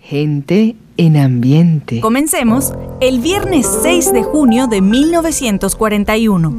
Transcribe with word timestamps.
Gente 0.00 0.76
en 0.96 1.16
ambiente. 1.16 2.00
Comencemos 2.00 2.72
el 3.00 3.20
viernes 3.20 3.66
6 3.82 4.12
de 4.12 4.22
junio 4.22 4.66
de 4.66 4.80
1941. 4.80 6.50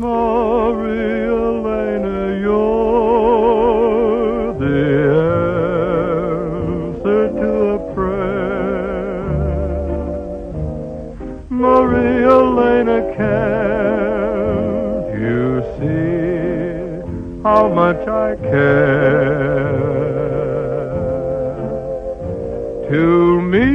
How 17.50 17.68
much 17.68 18.08
I 18.08 18.36
care. 18.36 19.70
To 22.92 23.42
me, 23.54 23.70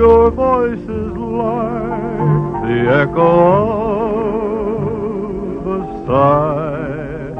your 0.00 0.24
voice 0.32 0.86
is 1.02 1.12
like 1.44 2.62
the 2.66 2.78
echo 3.02 3.32
of 5.56 5.66
a 5.76 5.80
sigh. 6.06 7.30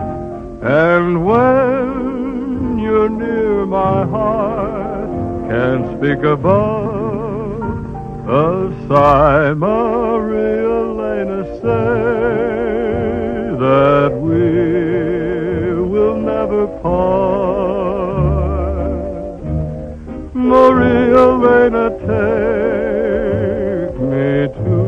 And 0.84 1.06
when 1.28 2.78
you're 2.84 3.12
near, 3.22 3.66
my 3.66 3.98
heart 4.14 5.10
can't 5.50 5.84
speak 5.94 6.20
above 6.36 7.60
a 8.44 8.50
sigh. 8.88 9.52
Maria 9.54 10.68
Elena 10.80 11.40
say 11.60 12.85
that 13.66 14.12
we 14.28 14.42
will 15.92 16.18
never 16.32 16.62
part. 16.82 17.46
Maria 20.34 21.22
Elena, 21.30 21.86
take 22.10 23.94
me 24.12 24.30
to 24.62 24.80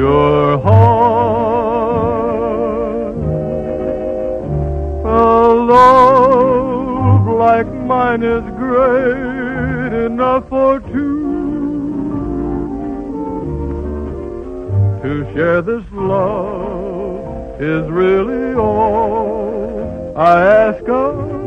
your 0.00 0.58
heart. 0.66 1.18
A 5.04 5.16
love 5.74 7.26
like 7.44 7.70
mine 7.92 8.22
is 8.22 8.44
great 8.64 9.92
enough 10.06 10.44
for 10.48 10.72
two. 10.92 11.16
To 15.02 15.10
share 15.32 15.60
this 15.62 15.86
love 15.92 16.77
is 17.60 17.90
really 17.90 18.54
all 18.54 20.12
I 20.16 20.40
ask 20.42 20.88
of 20.88 21.37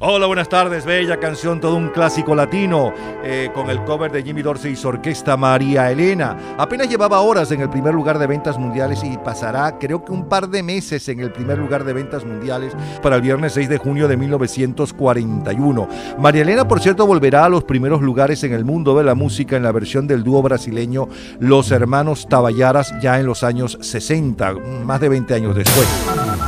Hola, 0.00 0.26
buenas 0.26 0.48
tardes, 0.48 0.84
bella 0.84 1.18
canción, 1.18 1.60
todo 1.60 1.74
un 1.74 1.88
clásico 1.88 2.32
latino, 2.32 2.94
eh, 3.24 3.50
con 3.52 3.68
el 3.68 3.82
cover 3.82 4.12
de 4.12 4.22
Jimmy 4.22 4.42
Dorsey 4.42 4.74
y 4.74 4.76
su 4.76 4.86
orquesta 4.86 5.36
María 5.36 5.90
Elena. 5.90 6.54
Apenas 6.56 6.88
llevaba 6.88 7.18
horas 7.18 7.50
en 7.50 7.62
el 7.62 7.68
primer 7.68 7.94
lugar 7.94 8.16
de 8.20 8.28
ventas 8.28 8.58
mundiales 8.58 9.02
y 9.02 9.18
pasará 9.18 9.76
creo 9.76 10.04
que 10.04 10.12
un 10.12 10.28
par 10.28 10.50
de 10.50 10.62
meses 10.62 11.08
en 11.08 11.18
el 11.18 11.32
primer 11.32 11.58
lugar 11.58 11.82
de 11.82 11.94
ventas 11.94 12.24
mundiales 12.24 12.74
para 13.02 13.16
el 13.16 13.22
viernes 13.22 13.54
6 13.54 13.68
de 13.68 13.78
junio 13.78 14.06
de 14.06 14.16
1941. 14.16 15.88
María 16.16 16.42
Elena, 16.42 16.68
por 16.68 16.78
cierto, 16.78 17.04
volverá 17.04 17.46
a 17.46 17.48
los 17.48 17.64
primeros 17.64 18.00
lugares 18.00 18.44
en 18.44 18.52
el 18.52 18.64
mundo 18.64 18.96
de 18.96 19.02
la 19.02 19.16
música 19.16 19.56
en 19.56 19.64
la 19.64 19.72
versión 19.72 20.06
del 20.06 20.22
dúo 20.22 20.42
brasileño 20.42 21.08
Los 21.40 21.72
Hermanos 21.72 22.28
Taballaras 22.28 22.94
ya 23.02 23.18
en 23.18 23.26
los 23.26 23.42
años 23.42 23.76
60, 23.80 24.52
más 24.84 25.00
de 25.00 25.08
20 25.08 25.34
años 25.34 25.56
después. 25.56 26.47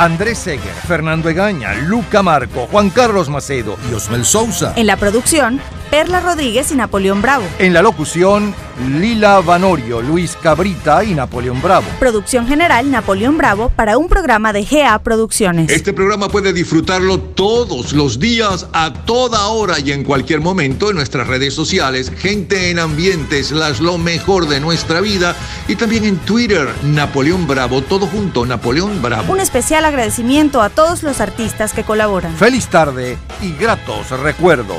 Andrés 0.00 0.38
Seger, 0.38 0.72
Fernando 0.88 1.28
Egaña, 1.28 1.74
Luca 1.74 2.22
Marco, 2.22 2.66
Juan 2.68 2.88
Carlos 2.88 3.28
Macedo 3.28 3.76
y 3.90 3.92
Osmel 3.92 4.24
Sousa. 4.24 4.72
En 4.76 4.86
la 4.86 4.96
producción, 4.96 5.60
Perla 5.90 6.20
Rodríguez 6.20 6.72
y 6.72 6.76
Napoleón 6.76 7.20
Bravo. 7.20 7.44
En 7.58 7.74
la 7.74 7.82
locución, 7.82 8.54
Lila 8.98 9.40
Vanorio, 9.40 10.00
Luis 10.00 10.38
Cabrita 10.40 11.04
y 11.04 11.14
Napoleón 11.14 11.60
Bravo. 11.60 11.86
Producción 11.98 12.46
general, 12.46 12.90
Napoleón 12.90 13.36
Bravo, 13.36 13.70
para 13.70 13.98
un 13.98 14.08
programa 14.08 14.52
de 14.52 14.64
GA 14.64 15.00
Producciones. 15.00 15.70
Este 15.70 15.92
programa 15.92 16.28
puede 16.28 16.52
disfrutarlo 16.52 17.18
todos 17.18 17.92
los 17.92 18.18
días, 18.18 18.68
a 18.72 18.92
toda 19.04 19.48
hora 19.48 19.80
y 19.80 19.92
en 19.92 20.04
cualquier 20.04 20.40
momento 20.40 20.90
en 20.90 20.96
nuestras 20.96 21.26
redes 21.26 21.52
sociales, 21.54 22.10
Gente 22.16 22.70
en 22.70 22.78
Ambientes, 22.78 23.50
las 23.50 23.80
lo 23.80 23.98
mejor 23.98 24.48
de 24.48 24.60
nuestra 24.60 25.00
vida, 25.00 25.34
y 25.68 25.74
también 25.74 26.04
en 26.04 26.16
Twitter, 26.18 26.68
Napoleón 26.84 27.46
Bravo, 27.46 27.82
todo 27.82 28.06
junto, 28.06 28.46
Napoleón 28.46 29.02
Bravo. 29.02 29.32
Un 29.32 29.40
especial 29.40 29.84
agradecimiento 29.90 30.62
a 30.62 30.70
todos 30.70 31.02
los 31.02 31.20
artistas 31.20 31.72
que 31.74 31.84
colaboran. 31.84 32.34
Feliz 32.36 32.68
tarde 32.68 33.18
y 33.42 33.52
gratos 33.52 34.10
recuerdos. 34.10 34.78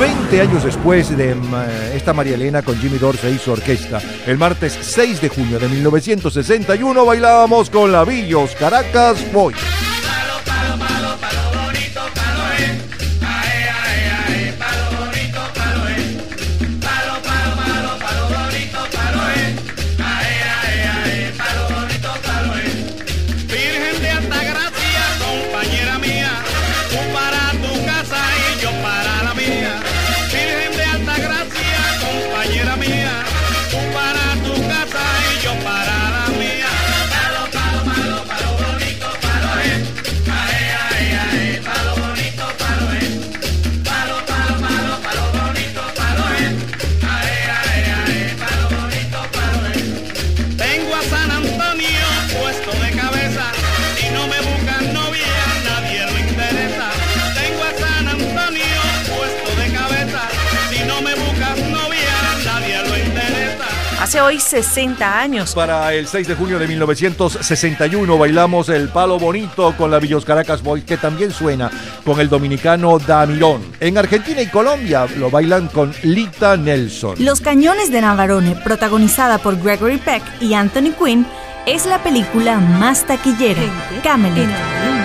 20 0.00 0.40
años 0.40 0.64
después 0.64 1.16
de 1.16 1.32
eh, 1.32 1.92
esta 1.94 2.12
María 2.12 2.34
Elena 2.34 2.62
con 2.62 2.76
Jimmy 2.76 2.98
Dorsey 2.98 3.34
y 3.34 3.38
su 3.38 3.52
orquesta, 3.52 4.00
el 4.26 4.38
martes 4.38 4.76
6 4.80 5.20
de 5.20 5.28
junio 5.28 5.58
de 5.58 5.68
1961 5.68 7.04
bailábamos 7.04 7.70
con 7.70 7.92
la 7.92 8.04
Villos 8.04 8.56
Caracas 8.56 9.18
Hoy 64.22 64.38
60 64.38 65.20
años. 65.20 65.54
Para 65.54 65.92
el 65.92 66.06
6 66.06 66.28
de 66.28 66.34
junio 66.36 66.58
de 66.58 66.68
1961 66.68 68.16
bailamos 68.16 68.68
el 68.68 68.88
palo 68.88 69.18
bonito 69.18 69.74
con 69.76 69.90
la 69.90 69.98
Villos 69.98 70.24
Caracas 70.24 70.62
Boy, 70.62 70.82
que 70.82 70.96
también 70.96 71.32
suena 71.32 71.68
con 72.04 72.20
el 72.20 72.28
dominicano 72.28 72.98
Damirón. 73.00 73.62
En 73.80 73.98
Argentina 73.98 74.40
y 74.40 74.46
Colombia 74.46 75.06
lo 75.16 75.30
bailan 75.30 75.66
con 75.66 75.92
Lita 76.04 76.56
Nelson. 76.56 77.16
Los 77.18 77.40
Cañones 77.40 77.90
de 77.90 78.02
Navarone, 78.02 78.54
protagonizada 78.62 79.38
por 79.38 79.60
Gregory 79.60 79.98
Peck 79.98 80.22
y 80.40 80.54
Anthony 80.54 80.92
Quinn, 80.96 81.26
es 81.66 81.84
la 81.86 82.00
película 82.02 82.60
más 82.60 83.04
taquillera, 83.06 83.62
Camelot. 84.04 85.03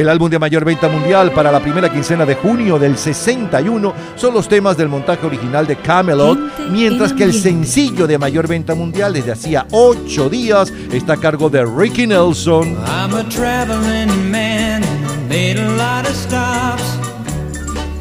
El 0.00 0.08
álbum 0.08 0.30
de 0.30 0.38
mayor 0.38 0.64
venta 0.64 0.88
mundial 0.88 1.30
para 1.32 1.52
la 1.52 1.60
primera 1.60 1.92
quincena 1.92 2.24
de 2.24 2.34
junio 2.34 2.78
del 2.78 2.96
61 2.96 3.92
son 4.16 4.32
los 4.32 4.48
temas 4.48 4.74
del 4.78 4.88
montaje 4.88 5.26
original 5.26 5.66
de 5.66 5.76
Camelot, 5.76 6.38
mientras 6.70 7.12
que 7.12 7.24
el 7.24 7.34
sencillo 7.34 8.06
de 8.06 8.16
mayor 8.16 8.48
venta 8.48 8.74
mundial 8.74 9.12
desde 9.12 9.32
hacía 9.32 9.66
ocho 9.72 10.30
días 10.30 10.72
está 10.90 11.12
a 11.12 11.16
cargo 11.18 11.50
de 11.50 11.66
Ricky 11.66 12.06
Nelson. 12.06 12.78
I'm 12.86 13.12
a 13.12 13.28
traveling 13.28 14.30
man, 14.30 14.82
made 15.28 15.58
a 15.58 15.68
lot 15.76 16.08
of 16.08 16.16
stops 16.16 16.96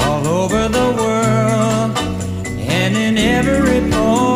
all 0.08 0.26
over 0.26 0.70
the 0.70 0.94
world, 0.96 1.98
and 2.70 2.96
in 2.96 3.18
every 3.18 3.82
port 3.92 4.29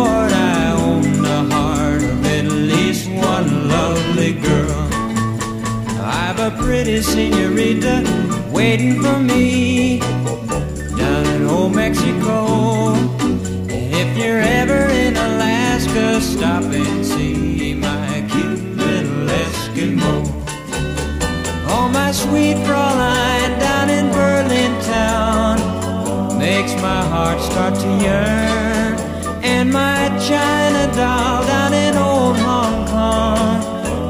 a 6.43 6.51
pretty 6.57 7.01
senorita 7.01 8.03
waiting 8.51 9.01
for 9.01 9.17
me 9.17 9.99
down 10.97 11.25
in 11.27 11.47
old 11.47 11.73
Mexico. 11.73 12.93
And 13.71 13.71
if 13.71 14.17
you're 14.17 14.41
ever 14.41 14.91
in 14.91 15.15
Alaska, 15.15 16.19
stop 16.19 16.63
and 16.63 17.05
see 17.05 17.73
my 17.75 18.27
cute 18.29 18.61
little 18.75 19.27
Eskimo. 19.43 20.13
Oh, 21.69 21.87
my 21.93 22.11
sweet 22.11 22.57
Fraulein 22.65 23.57
down 23.61 23.89
in 23.89 24.11
Berlin 24.11 24.73
town 24.81 26.37
makes 26.37 26.73
my 26.81 27.03
heart 27.05 27.39
start 27.39 27.75
to 27.75 27.89
yearn. 28.03 28.99
And 29.45 29.71
my 29.71 30.09
China 30.27 30.93
doll 30.93 31.52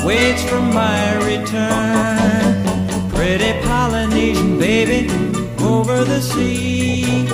waits 0.04 0.44
for 0.44 0.62
my 0.62 1.16
return. 1.26 3.10
Pretty 3.10 3.54
Polynesian 3.66 4.60
baby 4.60 5.10
over 5.64 6.04
the 6.04 6.22
sea. 6.22 7.28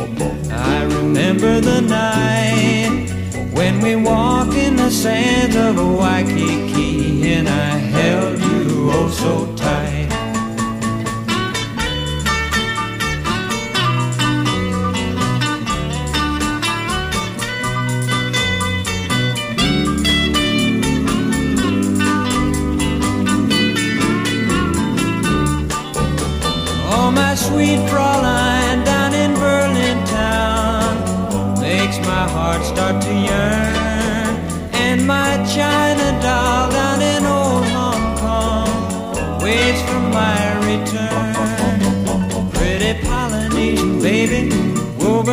I 0.51 0.83
remember 0.83 1.59
the 1.59 1.81
night 1.81 3.09
when 3.53 3.81
we 3.81 3.95
walked 3.95 4.53
in 4.53 4.75
the 4.75 4.91
sands 4.91 5.55
of 5.55 5.77
Waikiki 5.77 7.33
and 7.33 7.49
I 7.49 7.69
held 7.77 8.39
you 8.39 8.91
oh 8.91 9.09
so 9.09 9.55
tight. 9.55 9.88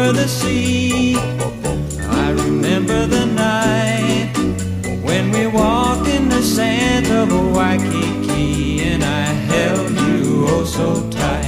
Over 0.06 0.20
the 0.20 0.28
sea. 0.28 1.16
I 1.16 2.30
remember 2.30 3.06
the 3.06 3.26
night 3.26 4.32
when 5.02 5.30
we 5.32 5.46
walked 5.48 6.08
in 6.08 6.28
the 6.28 6.42
sands 6.42 7.10
of 7.10 7.28
Waikiki 7.54 8.82
and 8.82 9.02
I 9.02 9.24
held 9.52 9.90
you 9.90 10.46
oh 10.48 10.64
so 10.64 11.10
tight. 11.10 11.45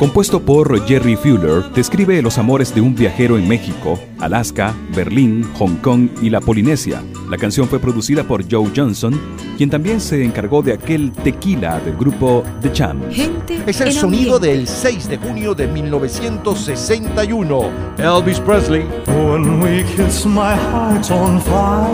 Compuesto 0.00 0.40
por 0.40 0.84
Jerry 0.86 1.14
Fuller, 1.14 1.62
describe 1.74 2.22
los 2.22 2.38
amores 2.38 2.74
de 2.74 2.80
un 2.80 2.94
viajero 2.94 3.36
en 3.36 3.46
México, 3.46 4.00
Alaska, 4.18 4.74
Berlín, 4.96 5.46
Hong 5.58 5.76
Kong 5.76 6.08
y 6.22 6.30
la 6.30 6.40
Polinesia. 6.40 7.02
La 7.28 7.36
canción 7.36 7.68
fue 7.68 7.78
producida 7.78 8.24
por 8.24 8.50
Joe 8.50 8.70
Johnson, 8.74 9.20
quien 9.58 9.68
también 9.68 10.00
se 10.00 10.24
encargó 10.24 10.62
de 10.62 10.72
aquel 10.72 11.12
tequila 11.12 11.78
del 11.80 11.98
grupo 11.98 12.42
The 12.62 12.72
Champs. 12.72 13.14
Gente 13.14 13.62
Es 13.66 13.82
el 13.82 13.92
sonido 13.92 14.36
ambiente. 14.36 14.56
del 14.56 14.66
6 14.66 15.06
de 15.10 15.18
junio 15.18 15.54
de 15.54 15.66
1961. 15.66 17.60
Elvis 17.98 18.40
Presley. 18.40 18.86
When 19.06 19.60
we 19.62 19.84
kiss, 19.96 20.24
my 20.24 20.54
heart's 20.54 21.10
on 21.10 21.38
fire, 21.42 21.90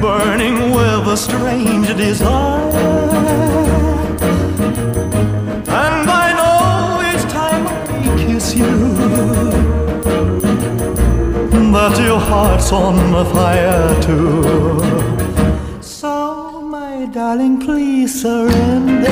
burning 0.00 0.70
with 0.70 1.08
a 1.08 1.16
strange 1.16 1.92
desire. 1.96 3.55
You 8.58 8.96
that 11.76 11.98
your 12.00 12.18
heart's 12.18 12.72
on 12.72 12.96
fire 13.32 14.00
too. 14.00 14.80
So, 15.82 16.62
my 16.62 17.06
darling, 17.12 17.60
please 17.60 18.22
surrender. 18.22 19.10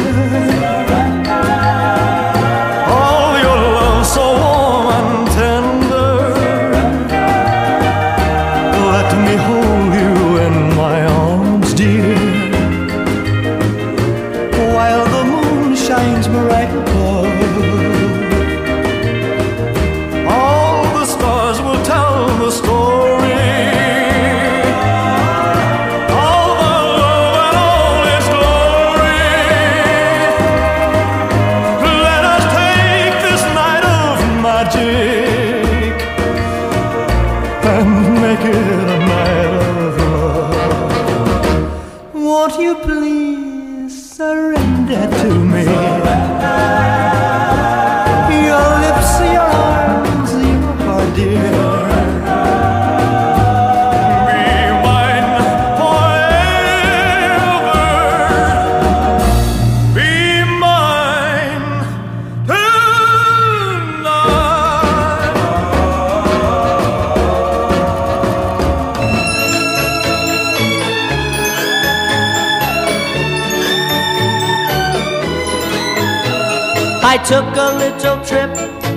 All 2.96 3.38
your 3.44 3.60
love 3.76 4.06
so 4.06 4.26
warm 4.42 4.86
and 4.96 5.28
tender. 5.36 5.83
Took 77.24 77.56
a 77.56 77.72
little 77.78 78.22
trip 78.22 78.52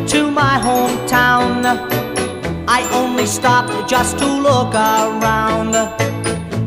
to 0.06 0.30
my 0.30 0.60
hometown. 0.60 1.64
I 2.68 2.82
only 2.92 3.26
stopped 3.26 3.90
just 3.90 4.20
to 4.20 4.26
look 4.26 4.76
around. 4.76 5.74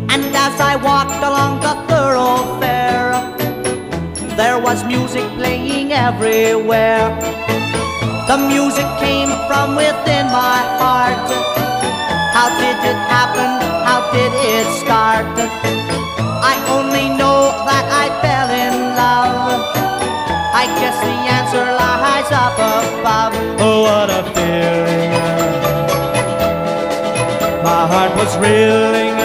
And 0.08 0.24
as 0.34 0.58
I 0.58 0.76
walked 0.76 1.22
along 1.22 1.60
the 1.60 1.74
thoroughfare, 1.86 3.12
there 4.36 4.58
was 4.58 4.84
music 4.84 5.28
playing 5.36 5.92
everywhere. 5.92 7.10
The 8.26 8.38
music 8.38 8.88
came 8.98 9.28
from 9.46 9.76
within 9.76 10.26
my 10.32 10.60
heart. 10.80 11.28
How 12.32 12.48
did 12.56 12.78
it 12.90 13.00
happen? 13.12 13.50
How 13.84 14.00
did 14.12 14.32
it 14.32 14.66
start? 14.80 15.79
What 23.82 24.10
a 24.10 24.22
feeling. 24.34 25.10
My 27.62 27.82
heart 27.92 28.12
was 28.20 28.32
reeling. 28.44 29.16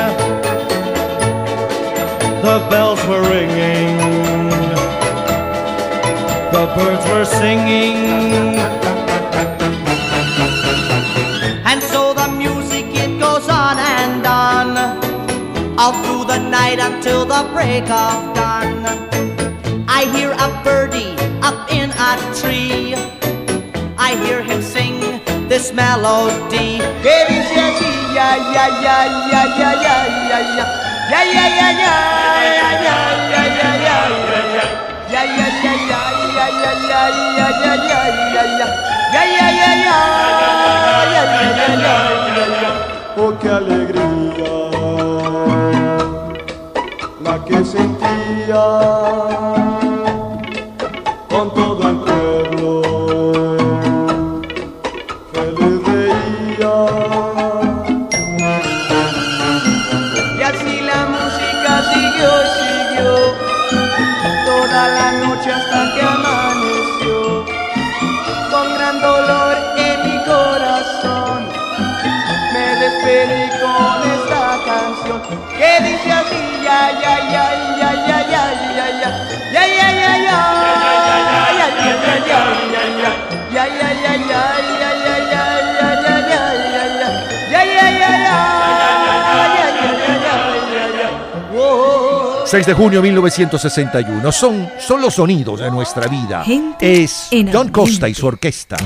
The 2.45 2.57
bells 2.69 3.01
were 3.07 3.23
ringing. 3.35 3.97
The 6.55 6.65
birds 6.75 7.05
were 7.11 7.25
singing. 7.25 7.97
And 11.69 11.81
so 11.91 12.13
the 12.13 12.27
music 12.29 12.85
it 13.03 13.19
goes 13.19 13.47
on 13.49 13.77
and 13.77 14.25
on 14.25 14.67
All 15.79 15.93
through 16.03 16.25
the 16.25 16.39
night 16.39 16.79
until 16.79 17.25
the 17.25 17.49
break 17.53 17.89
of 17.89 18.34
ya 42.57 42.71
oh 43.17 43.33
qué 43.41 43.49
alegría 43.49 44.03
la 47.23 47.35
que 47.45 47.65
sentía 47.65 49.54
6 92.55 92.67
de 92.67 92.73
junio 92.73 93.01
de 93.01 93.09
1961. 93.09 94.31
Son, 94.31 94.69
son 94.79 95.01
los 95.01 95.15
sonidos 95.15 95.59
de 95.59 95.69
nuestra 95.69 96.07
vida. 96.07 96.41
Gente 96.45 97.03
es 97.03 97.29
John 97.51 97.67
Costa 97.67 98.07
y 98.07 98.13
su 98.13 98.27
orquesta. 98.27 98.77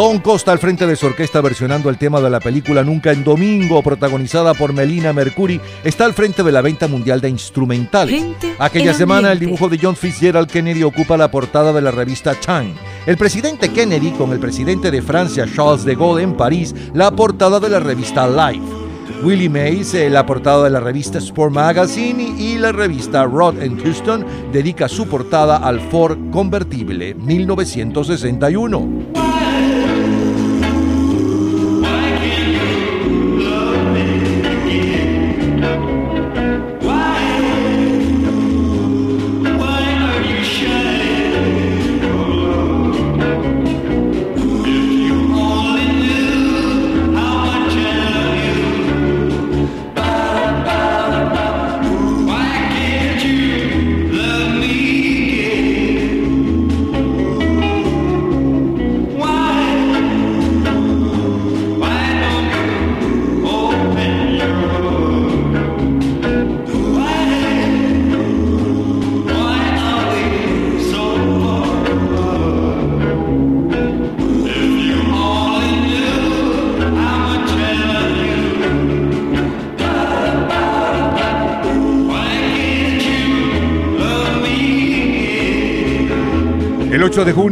Don 0.00 0.20
Costa 0.20 0.50
al 0.50 0.58
frente 0.58 0.86
de 0.86 0.96
su 0.96 1.04
orquesta 1.04 1.42
versionando 1.42 1.90
el 1.90 1.98
tema 1.98 2.22
de 2.22 2.30
la 2.30 2.40
película 2.40 2.82
Nunca 2.82 3.12
en 3.12 3.22
Domingo, 3.22 3.82
protagonizada 3.82 4.54
por 4.54 4.72
Melina 4.72 5.12
Mercury, 5.12 5.60
está 5.84 6.06
al 6.06 6.14
frente 6.14 6.42
de 6.42 6.50
la 6.50 6.62
venta 6.62 6.88
mundial 6.88 7.20
de 7.20 7.28
instrumentales. 7.28 8.18
Gente 8.18 8.54
Aquella 8.58 8.94
semana 8.94 9.30
el 9.30 9.38
dibujo 9.38 9.68
de 9.68 9.78
John 9.78 9.94
Fitzgerald 9.94 10.48
Kennedy 10.48 10.84
ocupa 10.84 11.18
la 11.18 11.30
portada 11.30 11.74
de 11.74 11.82
la 11.82 11.90
revista 11.90 12.34
Time. 12.34 12.72
El 13.04 13.18
presidente 13.18 13.68
Kennedy 13.68 14.12
con 14.12 14.32
el 14.32 14.40
presidente 14.40 14.90
de 14.90 15.02
Francia 15.02 15.46
Charles 15.54 15.84
de 15.84 15.94
Gaulle 15.94 16.22
en 16.22 16.34
París, 16.34 16.74
la 16.94 17.10
portada 17.10 17.60
de 17.60 17.68
la 17.68 17.80
revista 17.80 18.26
Life. 18.26 18.64
Willie 19.22 19.50
Mays, 19.50 19.92
eh, 19.92 20.08
la 20.08 20.24
portada 20.24 20.64
de 20.64 20.70
la 20.70 20.80
revista 20.80 21.18
Sport 21.18 21.52
Magazine 21.52 22.36
y 22.38 22.56
la 22.56 22.72
revista 22.72 23.24
Rod 23.24 23.56
Houston 23.82 24.24
dedica 24.50 24.88
su 24.88 25.06
portada 25.08 25.58
al 25.58 25.78
Ford 25.78 26.16
convertible 26.30 27.14
1961. 27.16 29.29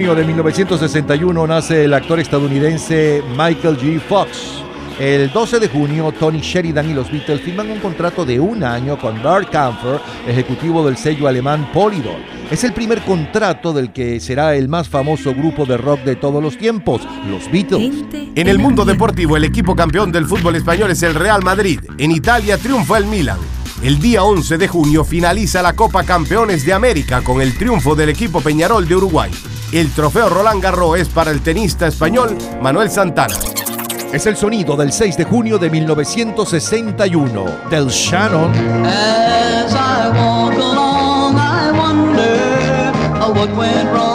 Junio 0.08 0.22
de 0.22 0.26
1961 0.26 1.46
nace 1.46 1.84
el 1.84 1.92
actor 1.92 2.18
estadounidense 2.18 3.22
Michael 3.36 3.76
G. 3.76 4.00
Fox. 4.00 4.62
El 4.98 5.30
12 5.30 5.60
de 5.60 5.68
junio, 5.68 6.12
Tony 6.18 6.40
Sheridan 6.40 6.88
y 6.88 6.94
los 6.94 7.10
Beatles 7.10 7.42
firman 7.42 7.70
un 7.70 7.78
contrato 7.78 8.24
de 8.24 8.40
un 8.40 8.64
año 8.64 8.98
con 8.98 9.22
Bert 9.22 9.50
Kampfer, 9.50 10.00
ejecutivo 10.26 10.86
del 10.86 10.96
sello 10.96 11.28
alemán 11.28 11.68
Polydor. 11.74 12.16
Es 12.50 12.64
el 12.64 12.72
primer 12.72 13.02
contrato 13.02 13.74
del 13.74 13.92
que 13.92 14.18
será 14.20 14.54
el 14.54 14.68
más 14.68 14.88
famoso 14.88 15.34
grupo 15.34 15.66
de 15.66 15.76
rock 15.76 16.00
de 16.04 16.16
todos 16.16 16.42
los 16.42 16.56
tiempos, 16.56 17.02
los 17.28 17.50
Beatles. 17.50 18.04
En 18.34 18.48
el 18.48 18.58
mundo 18.58 18.86
deportivo, 18.86 19.36
el 19.36 19.44
equipo 19.44 19.76
campeón 19.76 20.10
del 20.10 20.24
fútbol 20.24 20.56
español 20.56 20.90
es 20.90 21.02
el 21.02 21.14
Real 21.14 21.42
Madrid. 21.42 21.80
En 21.98 22.12
Italia 22.12 22.56
triunfa 22.56 22.96
el 22.96 23.06
Milan. 23.06 23.38
El 23.82 23.98
día 23.98 24.22
11 24.22 24.56
de 24.56 24.68
junio 24.68 25.04
finaliza 25.04 25.60
la 25.60 25.74
Copa 25.74 26.02
Campeones 26.04 26.64
de 26.64 26.72
América 26.72 27.20
con 27.22 27.42
el 27.42 27.58
triunfo 27.58 27.94
del 27.94 28.08
equipo 28.08 28.40
Peñarol 28.40 28.88
de 28.88 28.96
Uruguay. 28.96 29.30
El 29.70 29.92
trofeo 29.92 30.30
Roland 30.30 30.62
Garros 30.62 30.98
es 30.98 31.08
para 31.08 31.30
el 31.30 31.42
tenista 31.42 31.86
español 31.86 32.38
Manuel 32.62 32.90
Santana. 32.90 33.34
Es 34.12 34.24
el 34.24 34.34
sonido 34.34 34.76
del 34.76 34.92
6 34.92 35.18
de 35.18 35.24
junio 35.24 35.58
de 35.58 35.68
1961 35.68 37.44
del 37.68 37.88
Shannon. 37.88 38.50
As 38.86 39.74
I 39.74 40.08
walk 40.16 40.54
along, 40.54 41.36
I 41.36 41.70
wonder 41.72 42.92
uh, 43.20 43.30
what 43.30 43.54
went 43.54 43.90
wrong 43.92 44.07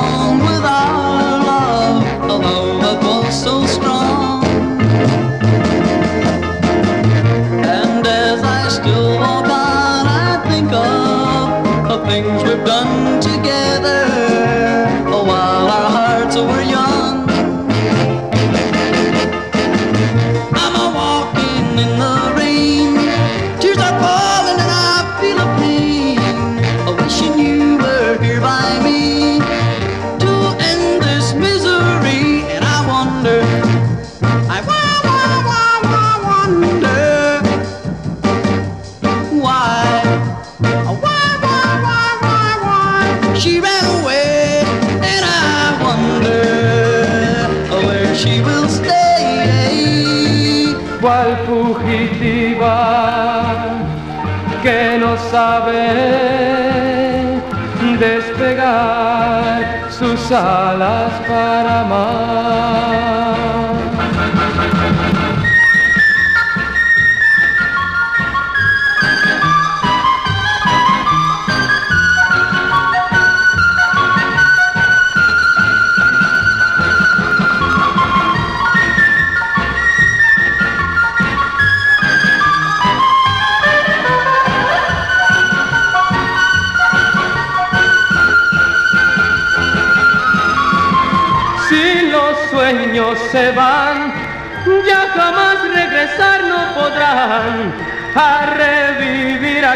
despegar 60.34 60.73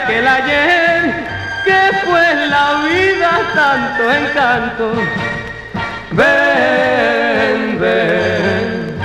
aquel 0.07 0.25
ayer 0.25 1.13
que 1.65 1.81
fue 2.05 2.47
la 2.47 2.65
vida 2.87 3.31
tanto 3.53 4.03
encanto. 4.19 4.93
Ven, 6.11 7.77
ven, 7.79 8.97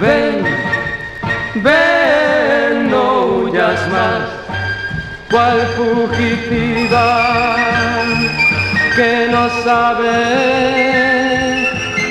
ven, 0.00 0.34
ven, 1.56 2.90
no 2.90 3.04
huyas 3.26 3.80
más, 3.88 4.22
cual 5.28 5.58
fugitiva 5.76 7.06
que 8.94 9.28
no 9.32 9.48
sabe 9.64 10.70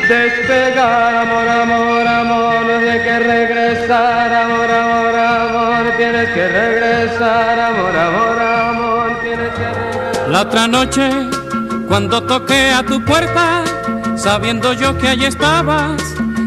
despegar, 0.10 1.16
amor, 1.16 1.48
amor, 1.48 2.08
amor, 2.08 2.66
hay 2.90 3.00
que 3.00 3.20
regresar, 3.20 4.34
amor, 4.34 4.72
amor, 4.72 5.16
amor, 5.16 5.98
tienes 5.98 6.30
que 6.30 6.48
regresar, 6.48 6.89
La 10.30 10.42
otra 10.42 10.68
noche, 10.70 11.10
cuando 11.90 12.24
toqué 12.24 12.72
a 12.72 12.86
tu 12.86 13.04
puerta, 13.04 13.64
sabiendo 14.16 14.72
yo 14.72 14.98
que 14.98 15.10
allí 15.10 15.26
estabas, 15.26 16.02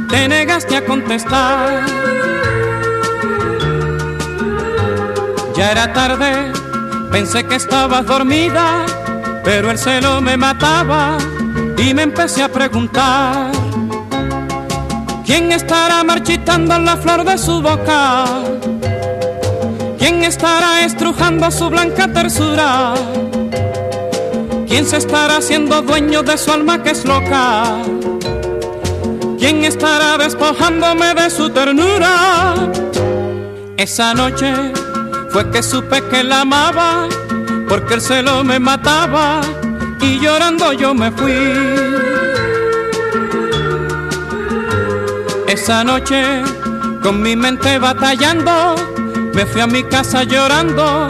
te 0.08 0.28
negaste 0.28 0.76
a 0.76 0.84
contestar. 0.86 1.84
Ya 5.54 5.72
era 5.72 5.92
tarde, 5.92 6.50
pensé 7.10 7.44
que 7.44 7.56
estabas 7.56 8.06
dormida, 8.06 8.86
pero 9.44 9.70
el 9.70 9.76
celo 9.76 10.22
me 10.22 10.38
mataba 10.38 11.18
y 11.76 11.92
me 11.92 12.04
empecé 12.04 12.44
a 12.44 12.48
preguntar. 12.48 13.52
¿Quién 15.26 15.52
estará 15.52 16.02
marchitando 16.02 16.78
la 16.78 16.96
flor 16.96 17.24
de 17.24 17.36
su 17.36 17.60
boca? 17.60 18.24
¿Quién 20.02 20.24
estará 20.24 20.84
estrujando 20.84 21.48
su 21.52 21.70
blanca 21.70 22.12
tersura? 22.12 22.94
¿Quién 24.66 24.84
se 24.84 24.96
estará 24.96 25.36
haciendo 25.36 25.80
dueño 25.80 26.24
de 26.24 26.36
su 26.36 26.50
alma 26.50 26.82
que 26.82 26.90
es 26.90 27.04
loca? 27.04 27.76
¿Quién 29.38 29.64
estará 29.64 30.18
despojándome 30.18 31.14
de 31.14 31.30
su 31.30 31.50
ternura? 31.50 32.56
Esa 33.76 34.12
noche 34.12 34.52
fue 35.30 35.48
que 35.52 35.62
supe 35.62 36.02
que 36.10 36.24
la 36.24 36.40
amaba, 36.40 37.06
porque 37.68 37.94
el 37.94 38.00
celo 38.00 38.42
me 38.42 38.58
mataba 38.58 39.40
y 40.00 40.18
llorando 40.18 40.72
yo 40.72 40.94
me 40.94 41.12
fui. 41.12 41.32
Esa 45.46 45.84
noche, 45.84 46.42
con 47.04 47.22
mi 47.22 47.36
mente 47.36 47.78
batallando, 47.78 48.74
me 49.34 49.46
fui 49.46 49.60
a 49.60 49.66
mi 49.66 49.82
casa 49.84 50.24
llorando 50.24 51.08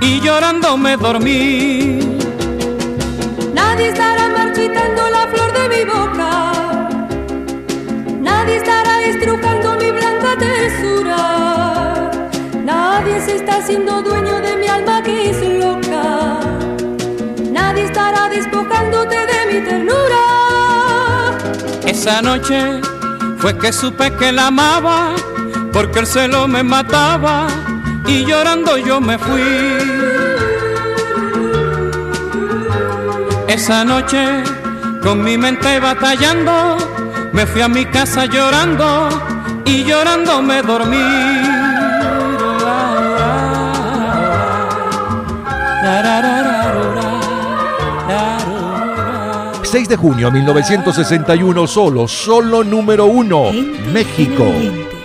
y 0.00 0.20
llorando 0.20 0.76
me 0.76 0.96
dormí. 0.96 1.98
Nadie 3.54 3.88
estará 3.88 4.28
marchitando 4.28 5.02
la 5.10 5.26
flor 5.32 5.52
de 5.52 5.68
mi 5.68 5.84
boca. 5.84 6.88
Nadie 8.20 8.56
estará 8.56 9.02
estrujando 9.04 9.74
mi 9.74 9.90
blanca 9.90 10.36
tersura. 10.38 12.10
Nadie 12.64 13.20
se 13.20 13.36
está 13.36 13.56
haciendo 13.58 14.02
dueño 14.02 14.40
de 14.40 14.56
mi 14.56 14.66
alma 14.68 15.02
que 15.02 15.30
es 15.30 15.40
loca. 15.64 16.40
Nadie 17.52 17.84
estará 17.84 18.28
despojándote 18.28 19.16
de 19.16 19.52
mi 19.52 19.66
ternura. 19.66 20.24
Esa 21.86 22.22
noche 22.22 22.80
fue 23.38 23.56
que 23.58 23.72
supe 23.72 24.10
que 24.16 24.32
la 24.32 24.48
amaba, 24.48 25.14
porque 25.72 26.00
el 26.00 26.06
celo 26.06 26.48
me 26.48 26.62
mataba 26.62 27.46
y 28.06 28.24
llorando 28.24 28.76
yo 28.76 29.00
me 29.00 29.18
fui. 29.18 29.42
Esa 33.48 33.84
noche, 33.84 34.42
con 35.02 35.22
mi 35.22 35.36
mente 35.38 35.80
batallando, 35.80 36.76
me 37.32 37.46
fui 37.46 37.62
a 37.62 37.68
mi 37.68 37.84
casa 37.86 38.26
llorando 38.26 39.08
y 39.64 39.84
llorando 39.84 40.42
me 40.42 40.62
dormí. 40.62 41.48
6 49.62 49.86
de 49.86 49.96
junio 49.96 50.28
de 50.28 50.32
1961, 50.32 51.66
solo, 51.66 52.08
solo 52.08 52.64
número 52.64 53.04
uno, 53.04 53.52
México. 53.92 54.44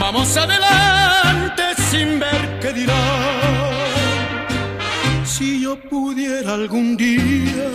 vamos 0.00 0.36
adelante 0.36 1.62
sin 1.90 2.18
ver 2.18 2.58
qué 2.60 2.72
dirán. 2.72 3.74
Si 5.24 5.60
yo 5.62 5.76
pudiera 5.76 6.54
algún 6.54 6.96
día 6.96 7.68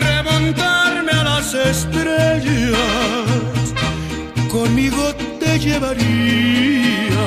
remontarme 0.00 1.12
a 1.12 1.24
las 1.24 1.54
estrellas, 1.54 2.74
conmigo 4.50 5.14
te 5.40 5.58
llevaría 5.58 7.26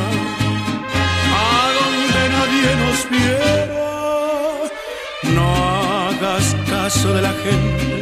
a 1.45 1.71
donde 1.79 2.19
nadie 2.35 2.69
nos 2.83 2.99
viera. 3.09 3.87
No 5.35 5.45
hagas 6.09 6.55
caso 6.69 7.13
de 7.13 7.21
la 7.21 7.33
gente, 7.43 7.96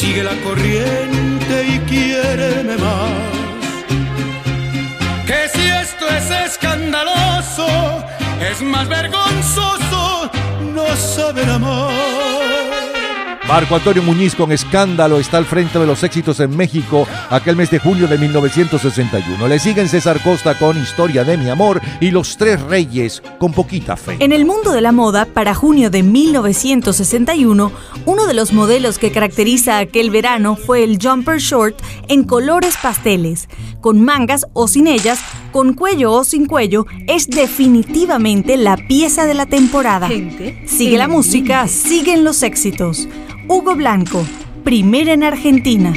sigue 0.00 0.24
la 0.24 0.34
corriente 0.36 1.56
y 1.74 1.78
quiéreme 1.80 2.76
más. 2.78 3.34
Que 5.26 5.40
si 5.52 5.64
esto 5.84 6.08
es 6.08 6.30
escandaloso, 6.48 7.68
es 8.50 8.62
más 8.62 8.88
vergonzoso 8.88 10.30
no 10.74 10.86
saber 10.96 11.50
amar. 11.50 12.59
Marco 13.50 13.74
Antonio 13.74 14.04
Muñiz 14.04 14.36
con 14.36 14.52
escándalo 14.52 15.18
está 15.18 15.36
al 15.36 15.44
frente 15.44 15.80
de 15.80 15.84
los 15.84 16.04
éxitos 16.04 16.38
en 16.38 16.56
México 16.56 17.08
aquel 17.30 17.56
mes 17.56 17.68
de 17.68 17.80
julio 17.80 18.06
de 18.06 18.16
1961. 18.16 19.48
Le 19.48 19.58
siguen 19.58 19.88
César 19.88 20.22
Costa 20.22 20.56
con 20.56 20.80
Historia 20.80 21.24
de 21.24 21.36
mi 21.36 21.50
amor 21.50 21.80
y 21.98 22.12
Los 22.12 22.36
Tres 22.36 22.62
Reyes 22.62 23.20
con 23.40 23.52
poquita 23.52 23.96
fe. 23.96 24.18
En 24.20 24.30
el 24.30 24.44
mundo 24.44 24.70
de 24.70 24.80
la 24.80 24.92
moda, 24.92 25.24
para 25.24 25.52
junio 25.52 25.90
de 25.90 26.04
1961, 26.04 27.72
uno 28.06 28.26
de 28.26 28.34
los 28.34 28.52
modelos 28.52 28.98
que 28.98 29.10
caracteriza 29.10 29.78
aquel 29.78 30.10
verano 30.10 30.54
fue 30.54 30.84
el 30.84 31.00
jumper 31.02 31.40
short 31.40 31.74
en 32.06 32.22
colores 32.22 32.76
pasteles, 32.80 33.48
con 33.80 34.00
mangas 34.00 34.46
o 34.52 34.68
sin 34.68 34.86
ellas, 34.86 35.18
con 35.50 35.74
cuello 35.74 36.12
o 36.12 36.24
sin 36.24 36.46
cuello, 36.46 36.86
es 37.06 37.28
definitivamente 37.28 38.56
la 38.56 38.76
pieza 38.76 39.26
de 39.26 39.34
la 39.34 39.46
temporada. 39.46 40.08
Sigue 40.66 40.98
la 40.98 41.08
música, 41.08 41.66
siguen 41.68 42.24
los 42.24 42.42
éxitos. 42.42 43.08
Hugo 43.48 43.74
Blanco, 43.74 44.24
primera 44.64 45.12
en 45.12 45.24
Argentina. 45.24 45.92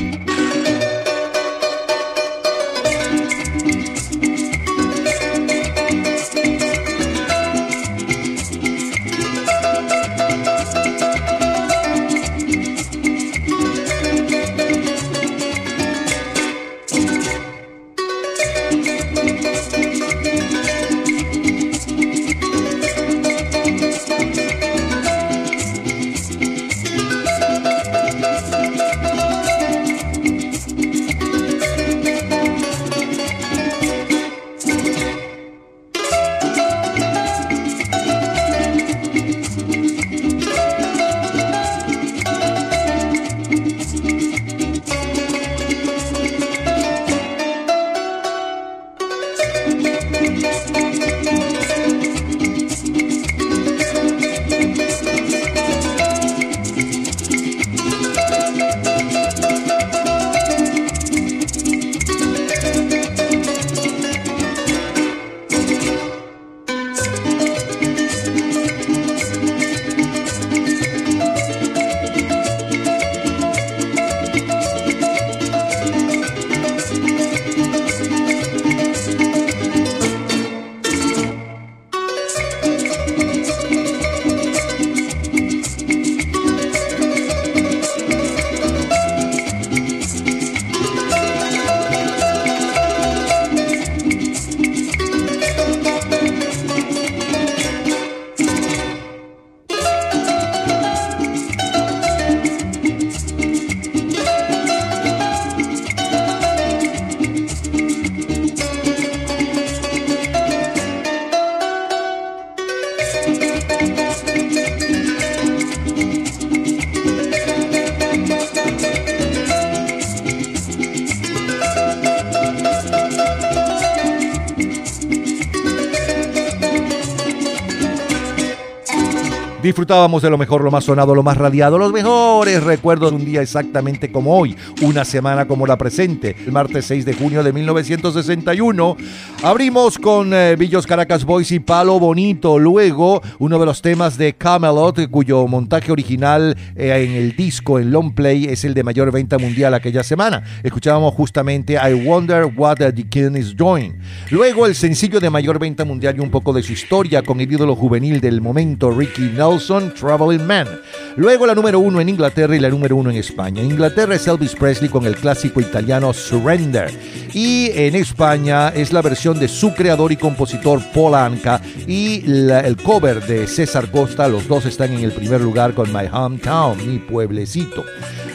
Disfrutábamos 129.84 130.22
de 130.22 130.30
lo 130.30 130.38
mejor, 130.38 130.64
lo 130.64 130.72
más 130.72 130.86
sonado, 130.86 131.14
lo 131.14 131.24
más 131.24 131.36
radiado, 131.36 131.78
los 131.78 131.92
mejores 131.92 132.64
recuerdos. 132.64 133.12
Un 133.12 133.26
día 133.26 133.42
exactamente 133.42 134.14
como 134.14 134.34
hoy, 134.34 134.56
una 134.82 135.04
semana 135.04 135.46
como 135.46 135.68
la 135.68 135.78
presente, 135.78 136.38
el 136.46 136.54
martes 136.54 136.86
6 136.86 137.04
de 137.04 137.14
junio 137.14 137.44
de 137.44 137.52
1961. 137.52 138.96
Abrimos 139.44 139.98
con 139.98 140.34
eh, 140.34 140.56
Villos 140.56 140.88
Caracas 140.88 141.26
Boys 141.26 141.52
y 141.52 141.60
Palo 141.60 142.00
Bonito. 142.00 142.58
Luego, 142.58 143.22
uno 143.40 143.60
de 143.60 143.66
los 143.66 143.82
temas 143.82 144.18
de 144.18 144.32
Camelot, 144.32 145.10
cuyo 145.10 145.46
montaje 145.48 145.92
original 145.92 146.56
eh, 146.78 147.06
en 147.06 147.12
el 147.12 147.36
disco, 147.36 147.78
en 147.78 147.92
long 147.92 148.16
play, 148.16 148.46
es 148.46 148.64
el 148.64 148.74
de 148.74 148.84
mayor 148.84 149.12
venta 149.12 149.38
mundial 149.38 149.74
aquella 149.74 150.02
semana. 150.02 150.42
Escuchábamos 150.64 151.14
justamente 151.14 151.74
I 151.74 151.94
Wonder 152.06 152.46
What 152.56 152.78
the 152.78 152.94
King 153.10 153.36
is 153.36 153.54
Doing. 153.54 153.98
Luego, 154.32 154.66
el 154.66 154.76
sencillo 154.76 155.20
de 155.20 155.30
mayor 155.30 155.60
venta 155.60 155.84
mundial 155.84 156.16
y 156.16 156.22
un 156.22 156.32
poco 156.32 156.54
de 156.54 156.64
su 156.64 156.72
historia 156.72 157.22
con 157.22 157.42
el 157.42 157.52
ídolo 157.52 157.76
juvenil 157.76 158.22
del 158.22 158.40
momento, 158.40 158.92
Ricky 158.92 159.34
Nelson. 159.36 159.94
Traveling 159.94 160.48
Man. 160.48 160.70
Luego 161.18 161.46
la 161.46 161.54
número 161.54 161.82
uno 161.82 162.00
en 162.00 162.08
Inglaterra 162.08 162.56
y 162.56 162.62
la 162.62 162.70
número 162.70 162.96
uno 162.96 163.12
en 163.12 163.18
España. 163.18 163.62
En 163.62 163.72
Inglaterra 163.72 164.16
es 164.16 164.26
Elvis 164.26 164.56
Presley 164.56 164.90
con 164.90 165.06
el 165.06 165.18
clásico 165.18 165.60
italiano 165.60 166.14
Surrender. 166.14 166.92
Y 167.34 167.72
en 167.74 167.96
España 167.96 168.70
es 168.70 168.94
la 168.94 169.02
versión 169.02 169.33
de 169.40 169.48
su 169.48 169.74
creador 169.74 170.12
y 170.12 170.18
compositor 170.18 170.82
Paul 170.94 171.16
Anka 171.16 171.62
y 171.88 172.24
el 172.26 172.78
cover 172.78 173.26
de 173.26 173.48
César 173.48 173.90
Costa. 173.92 174.28
Los 174.28 174.48
dos 174.48 174.66
están 174.66 174.94
en 174.94 175.04
el 175.04 175.12
primer 175.12 175.42
lugar 175.42 175.74
con 175.74 175.92
My 175.92 176.08
Hometown, 176.12 176.78
mi 176.88 177.00
pueblecito. 177.00 177.84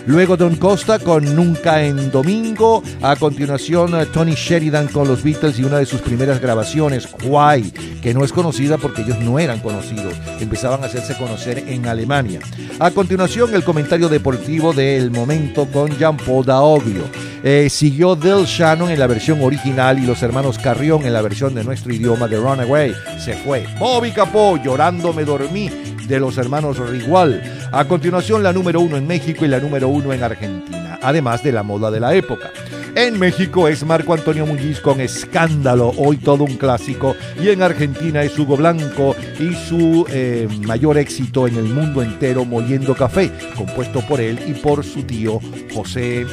Luego 0.08 0.38
Don 0.38 0.56
Costa 0.56 0.98
con 0.98 1.36
Nunca 1.36 1.82
en 1.82 2.10
Domingo. 2.10 2.82
A 3.02 3.14
continuación 3.16 3.92
Tony 4.10 4.32
Sheridan 4.32 4.88
con 4.88 5.06
los 5.06 5.22
Beatles 5.22 5.58
y 5.58 5.64
una 5.64 5.76
de 5.76 5.84
sus 5.84 6.00
primeras 6.00 6.40
grabaciones, 6.40 7.06
Why, 7.24 7.70
que 8.00 8.14
no 8.14 8.24
es 8.24 8.32
conocida 8.32 8.78
porque 8.78 9.02
ellos 9.02 9.18
no 9.20 9.38
eran 9.38 9.60
conocidos. 9.60 10.14
Empezaban 10.40 10.82
a 10.82 10.86
hacerse 10.86 11.14
conocer 11.18 11.62
en 11.68 11.86
Alemania. 11.86 12.40
A 12.78 12.90
continuación 12.90 13.54
el 13.54 13.64
comentario 13.64 14.08
deportivo 14.08 14.72
del 14.72 15.10
momento 15.10 15.66
con 15.66 15.90
Jean-Paul 15.98 16.46
Daoglio. 16.46 17.04
Eh, 17.42 17.68
siguió 17.70 18.16
Del 18.16 18.44
Shannon 18.44 18.90
en 18.90 18.98
la 18.98 19.06
versión 19.06 19.40
original 19.42 19.98
y 19.98 20.06
los 20.06 20.22
hermanos 20.22 20.58
Carrión 20.58 21.06
en 21.06 21.12
la 21.12 21.22
versión 21.22 21.54
de 21.54 21.64
nuestro 21.64 21.92
idioma 21.92 22.26
de 22.26 22.36
Runaway. 22.36 22.94
Se 23.18 23.34
fue. 23.34 23.66
Bobby 23.78 24.10
Capó, 24.10 24.56
llorando 24.56 25.12
me 25.12 25.24
dormí 25.24 25.70
de 26.08 26.18
los 26.18 26.38
hermanos 26.38 26.78
Rigual. 26.78 27.42
A 27.70 27.84
continuación 27.84 28.42
la 28.42 28.52
número 28.52 28.80
uno 28.80 28.96
en 28.96 29.06
México 29.06 29.44
y 29.44 29.48
la 29.48 29.60
número 29.60 29.88
uno 29.88 30.12
en 30.12 30.22
Argentina, 30.22 30.98
además 31.02 31.42
de 31.42 31.52
la 31.52 31.62
moda 31.62 31.90
de 31.90 32.00
la 32.00 32.14
época. 32.14 32.50
En 32.94 33.18
México 33.18 33.68
es 33.68 33.84
Marco 33.84 34.14
Antonio 34.14 34.46
Muñiz 34.46 34.80
con 34.80 35.00
Escándalo, 35.00 35.92
hoy 35.96 36.16
todo 36.16 36.44
un 36.44 36.56
clásico. 36.56 37.14
Y 37.40 37.48
en 37.48 37.62
Argentina 37.62 38.22
es 38.22 38.38
Hugo 38.38 38.56
Blanco 38.56 39.14
y 39.38 39.54
su 39.54 40.06
eh, 40.10 40.48
mayor 40.66 40.98
éxito 40.98 41.46
en 41.46 41.56
el 41.56 41.64
mundo 41.64 42.02
entero, 42.02 42.44
Moliendo 42.44 42.94
Café, 42.94 43.30
compuesto 43.56 44.00
por 44.00 44.20
él 44.20 44.38
y 44.46 44.54
por 44.54 44.84
su 44.84 45.02
tío 45.02 45.40
José 45.72 46.26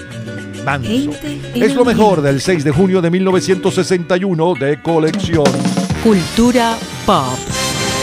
Manso. 0.65 1.12
Es 1.54 1.76
lo 1.76 1.86
mejor 1.86 2.22
del 2.22 2.41
6 2.41 2.63
de 2.63 2.72
junio 2.72 3.02
de 3.02 3.12
1961 3.12 4.54
de 4.60 4.82
colección. 4.82 5.46
Cultura 6.04 6.78
pop. 7.06 7.38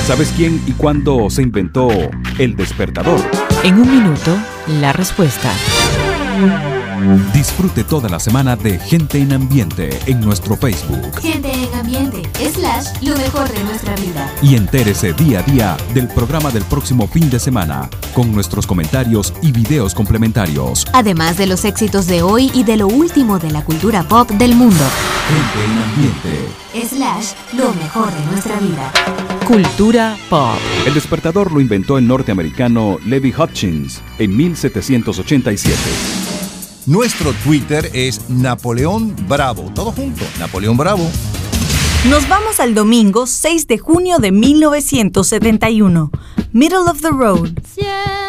¿Sabes 0.07 0.33
quién 0.37 0.61
y 0.67 0.73
cuándo 0.73 1.31
se 1.31 1.43
inventó 1.43 1.89
el 2.39 2.57
despertador? 2.57 3.21
En 3.63 3.75
un 3.75 3.91
minuto, 3.91 4.37
la 4.81 4.93
respuesta. 4.93 5.53
Disfrute 7.33 7.83
toda 7.83 8.09
la 8.09 8.21
semana 8.21 8.55
de 8.55 8.79
Gente 8.79 9.19
en 9.19 9.33
Ambiente 9.33 9.99
en 10.07 10.21
nuestro 10.21 10.57
Facebook. 10.57 11.21
Gente 11.21 11.51
en 11.53 11.75
ambiente, 11.75 12.23
slash, 12.53 13.03
lo 13.03 13.17
mejor 13.17 13.51
de 13.51 13.65
nuestra 13.65 13.95
vida. 13.97 14.33
Y 14.41 14.55
entérese 14.55 15.13
día 15.13 15.41
a 15.41 15.43
día 15.43 15.77
del 15.95 16.07
programa 16.09 16.51
del 16.51 16.63
próximo 16.65 17.09
fin 17.09 17.29
de 17.29 17.41
semana, 17.41 17.91
con 18.15 18.33
nuestros 18.33 18.69
comentarios 18.69 19.33
y 19.43 19.51
videos 19.51 19.95
complementarios. 19.95 20.87
Además 20.93 21.37
de 21.39 21.47
los 21.47 21.65
éxitos 21.65 22.07
de 22.07 22.23
hoy 22.23 22.53
y 22.55 22.63
de 22.63 22.77
lo 22.77 22.87
último 22.87 23.41
de 23.41 23.51
la 23.51 23.65
cultura 23.65 24.05
pop 24.05 24.31
del 24.31 24.55
mundo. 24.55 24.85
Gente 25.29 25.65
en 25.65 25.79
Ambiente. 25.83 26.63
Slash, 26.89 27.33
lo 27.55 27.73
mejor 27.75 28.13
de 28.13 28.27
nuestra 28.27 28.61
vida. 28.61 28.93
Cultura 29.47 30.17
pop. 30.31 30.57
El 30.87 30.95
despertador 30.95 31.51
lo 31.51 31.61
inventó 31.61 31.99
el 31.99 32.07
norteamericano 32.07 32.99
Levi 33.05 33.35
Hutchins 33.37 34.01
en 34.19 34.37
1787. 34.37 36.22
Nuestro 36.87 37.33
Twitter 37.45 37.89
es 37.93 38.29
Napoleón 38.29 39.15
Bravo. 39.29 39.71
Todo 39.73 39.93
junto, 39.93 40.25
Napoleón 40.41 40.77
Bravo. 40.77 41.09
Nos 42.11 42.29
vamos 42.29 42.59
al 42.59 42.75
domingo 42.75 43.29
6 43.29 43.69
de 43.69 43.79
junio 43.79 44.19
de 44.19 44.33
1971. 44.33 46.11
Middle 46.53 46.91
of 46.91 47.01
the 47.01 47.11
Road. 47.11 47.51
Siempre 47.73 48.22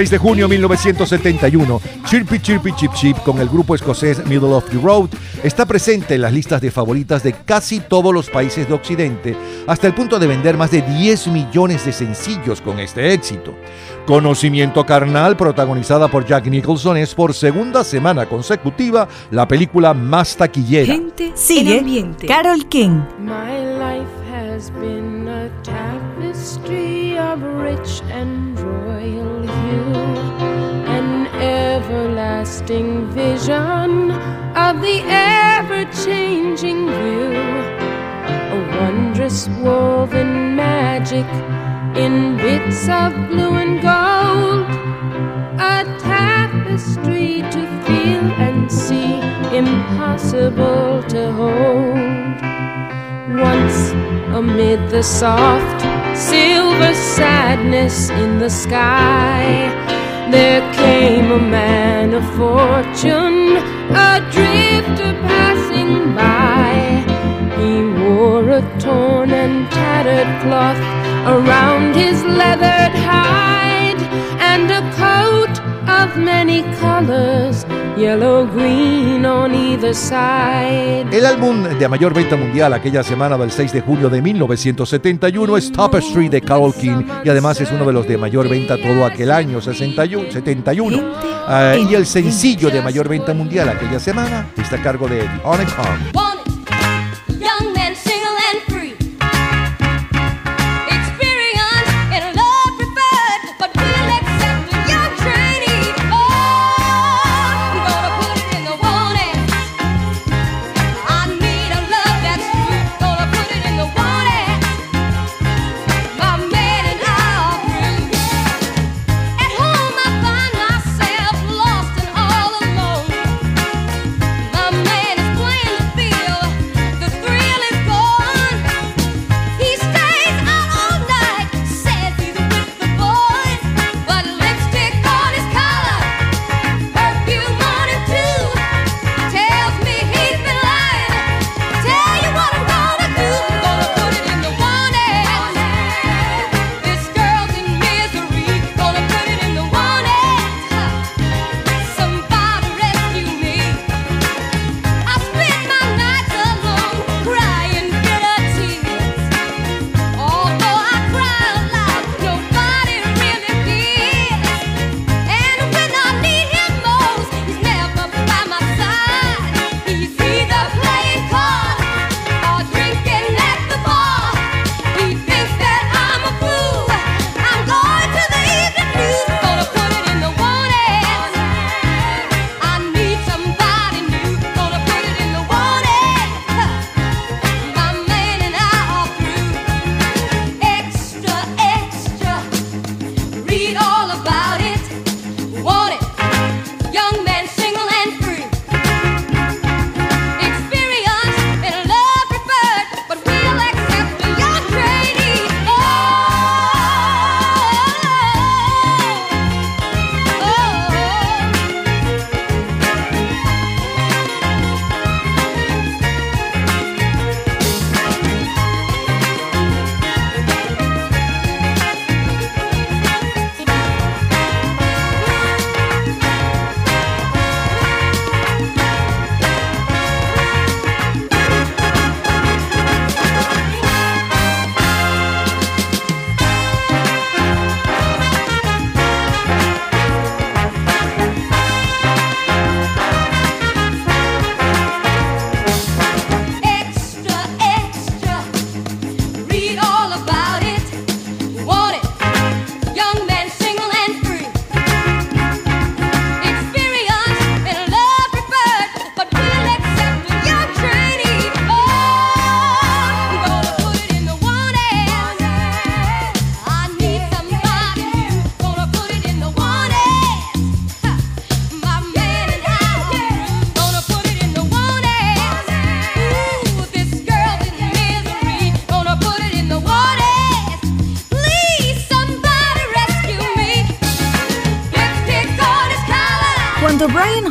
6 0.00 0.08
de 0.08 0.16
junio 0.16 0.46
de 0.46 0.52
1971, 0.52 1.80
Chirpy 2.06 2.38
Chirpy 2.40 2.72
Chip 2.72 2.90
Chip 2.94 3.18
con 3.18 3.38
el 3.38 3.50
grupo 3.50 3.74
escocés 3.74 4.24
Middle 4.24 4.54
of 4.54 4.64
the 4.70 4.78
Road 4.78 5.10
está 5.44 5.66
presente 5.66 6.14
en 6.14 6.22
las 6.22 6.32
listas 6.32 6.62
de 6.62 6.70
favoritas 6.70 7.22
de 7.22 7.34
casi 7.34 7.80
todos 7.80 8.14
los 8.14 8.30
países 8.30 8.66
de 8.66 8.72
Occidente, 8.72 9.36
hasta 9.66 9.86
el 9.86 9.92
punto 9.92 10.18
de 10.18 10.26
vender 10.26 10.56
más 10.56 10.70
de 10.70 10.80
10 10.80 11.26
millones 11.26 11.84
de 11.84 11.92
sencillos 11.92 12.62
con 12.62 12.80
este 12.80 13.12
éxito. 13.12 13.54
Conocimiento 14.06 14.86
Carnal, 14.86 15.36
protagonizada 15.36 16.08
por 16.08 16.24
Jack 16.24 16.46
Nicholson, 16.46 16.96
es 16.96 17.14
por 17.14 17.34
segunda 17.34 17.84
semana 17.84 18.24
consecutiva 18.24 19.06
la 19.30 19.46
película 19.46 19.92
más 19.92 20.34
taquillera. 20.34 20.96
Sigue 21.34 22.10
Carol 22.26 22.66
King. 22.70 23.02
My 23.18 23.58
life 23.78 24.08
has 24.32 24.70
been 24.80 25.28
a 25.28 25.50
tapestry 25.62 27.18
of 27.18 27.42
rich 27.62 28.02
and 28.10 28.58
royal 28.58 29.39
an 29.70 31.26
everlasting 31.40 33.08
vision 33.10 34.10
of 34.56 34.80
the 34.80 35.02
ever 35.06 35.84
changing 36.04 36.86
view, 36.86 37.32
a 38.56 38.58
wondrous 38.80 39.48
woven 39.60 40.56
magic 40.56 41.26
in 41.96 42.36
bits 42.36 42.88
of 42.88 43.12
blue 43.28 43.54
and 43.54 43.80
gold, 43.80 44.66
a 45.60 45.84
tapestry 45.98 47.42
to 47.54 47.60
feel 47.84 48.24
and 48.46 48.70
see, 48.70 49.20
impossible 49.56 51.02
to 51.08 51.32
hold. 51.32 52.59
Once 53.30 53.90
amid 54.34 54.90
the 54.90 55.02
soft 55.02 55.80
silver 56.16 56.92
sadness 56.94 58.10
in 58.10 58.40
the 58.40 58.50
sky, 58.50 59.70
there 60.32 60.60
came 60.74 61.30
a 61.30 61.38
man 61.38 62.12
of 62.12 62.24
fortune, 62.34 63.56
a 63.94 64.18
drifter 64.32 65.12
passing 65.30 66.12
by. 66.16 66.74
He 67.60 67.84
wore 68.02 68.50
a 68.50 68.62
torn 68.80 69.30
and 69.30 69.70
tattered 69.70 70.30
cloth 70.42 70.80
around 71.28 71.94
his 71.94 72.24
leathered 72.24 72.96
hide 72.98 74.02
and 74.40 74.68
a 74.72 74.82
coat 74.98 75.79
of 76.02 76.16
many 76.16 76.62
colors, 76.80 77.66
yellow, 77.96 78.46
green 78.46 79.26
on 79.26 79.54
either 79.54 79.94
side. 79.94 81.06
El 81.12 81.26
álbum 81.26 81.64
de 81.78 81.88
mayor 81.88 82.14
venta 82.14 82.36
mundial 82.36 82.72
aquella 82.72 83.02
semana 83.02 83.36
del 83.36 83.50
6 83.50 83.72
de 83.72 83.80
julio 83.80 84.08
de 84.08 84.22
1971 84.22 85.56
es 85.56 85.70
Tapestry 85.70 86.28
de 86.28 86.40
Carol 86.40 86.74
King 86.74 87.04
y 87.24 87.28
además 87.28 87.60
es 87.60 87.70
uno 87.70 87.84
de 87.84 87.92
los 87.92 88.06
de 88.06 88.16
mayor 88.16 88.48
venta 88.48 88.76
todo 88.76 89.04
aquel 89.04 89.30
año 89.30 89.60
61, 89.60 90.30
71. 90.30 91.12
Ah, 91.46 91.74
y 91.76 91.94
el 91.94 92.06
sencillo 92.06 92.70
de 92.70 92.80
mayor 92.80 93.08
venta 93.08 93.34
mundial 93.34 93.68
aquella 93.68 94.00
semana 94.00 94.48
está 94.56 94.76
a 94.76 94.82
cargo 94.82 95.06
de 95.06 95.28
On 95.44 96.39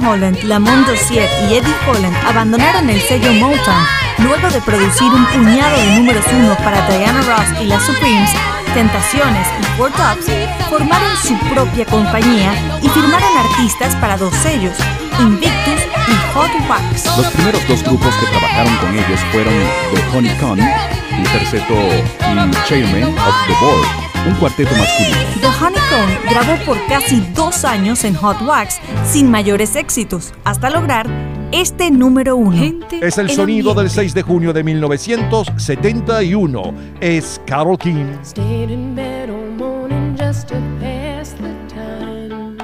Holland, 0.09 0.41
Lamont 0.43 0.87
Dossier 0.87 1.29
y 1.47 1.53
Eddie 1.53 1.75
Holland 1.87 2.15
abandonaron 2.25 2.89
el 2.89 2.99
sello 2.99 3.31
Motown, 3.33 3.85
luego 4.17 4.49
de 4.49 4.59
producir 4.61 5.07
un 5.07 5.23
puñado 5.27 5.77
de 5.77 5.95
números 5.97 6.25
uno 6.33 6.55
para 6.63 6.81
Diana 6.89 7.21
Ross 7.21 7.61
y 7.61 7.65
las 7.65 7.83
Supremes, 7.85 8.31
Tentaciones 8.73 9.47
y 9.61 9.77
Four 9.77 9.91
Tops, 9.91 10.25
formaron 10.67 11.15
su 11.15 11.37
propia 11.53 11.85
compañía 11.85 12.53
y 12.81 12.89
firmaron 12.89 13.37
artistas 13.37 13.95
para 13.97 14.17
dos 14.17 14.33
sellos, 14.33 14.75
Invictus 15.19 15.81
y 16.07 16.33
Hot 16.33 16.51
Wax. 16.67 17.05
Los 17.15 17.27
primeros 17.27 17.67
dos 17.67 17.83
grupos 17.83 18.15
que 18.15 18.25
trabajaron 18.25 18.75
con 18.77 18.95
ellos 18.95 19.19
fueron 19.31 19.53
The 19.93 20.17
Honeycomb, 20.17 20.59
un 20.59 21.23
terceto 21.25 21.75
y 21.75 22.67
Chairman 22.67 23.03
of 23.03 23.35
the 23.47 23.53
Board, 23.61 24.08
un 24.27 24.33
cuarteto 24.35 24.75
masculino. 24.75 25.17
The 25.41 25.47
Honeycomb 25.47 26.29
grabó 26.29 26.55
por 26.65 26.77
casi 26.87 27.21
dos 27.33 27.63
años 27.65 28.03
en 28.03 28.13
Hot 28.15 28.41
Wax 28.41 28.79
sin 29.05 29.31
mayores 29.31 29.75
éxitos, 29.75 30.33
hasta 30.43 30.69
lograr 30.69 31.07
este 31.51 31.89
número 31.91 32.35
uno. 32.35 32.61
Es 33.01 33.17
el 33.17 33.29
sonido 33.29 33.73
del 33.73 33.89
6 33.89 34.13
de 34.13 34.21
junio 34.21 34.53
de 34.53 34.63
1971. 34.63 36.73
Es 37.01 37.41
Carol 37.45 37.77
King. 37.77 38.05
Stayed 38.23 38.69
in 38.69 38.95
bed 38.95 39.29
all 39.29 39.51
morning 39.57 40.15
just 40.17 40.47
to 40.49 40.55
pass 40.79 41.33
the 41.33 41.53
time. 41.73 42.57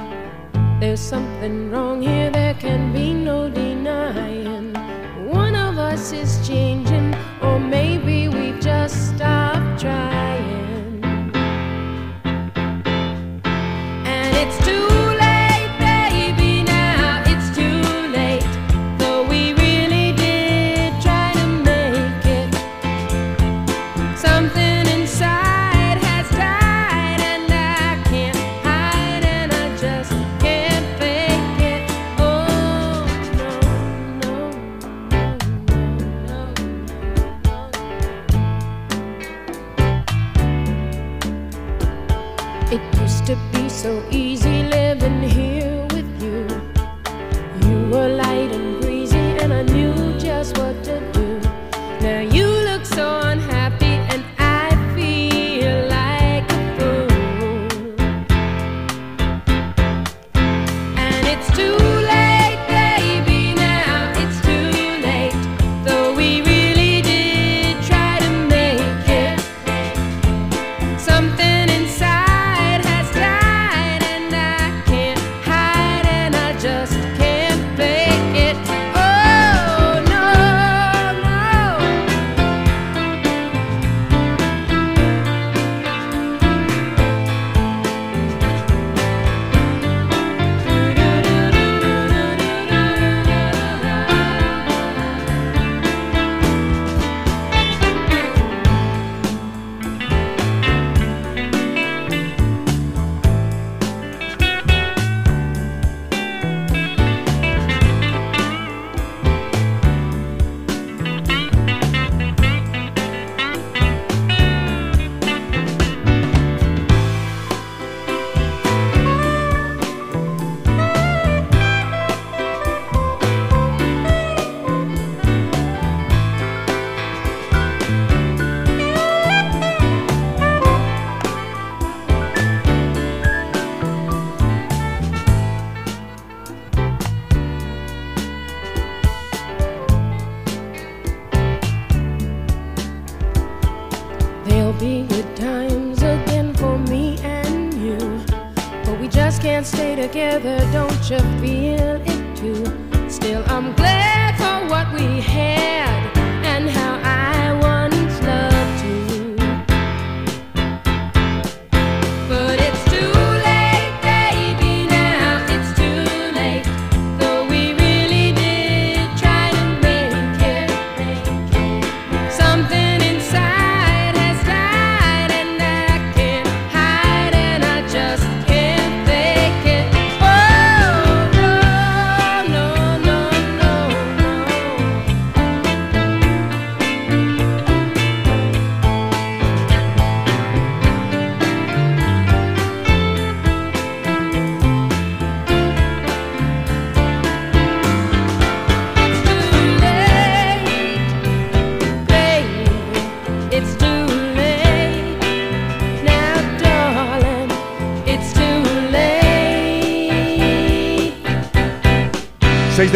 There's 0.78 1.00
something 1.00 1.70
wrong 1.70 1.85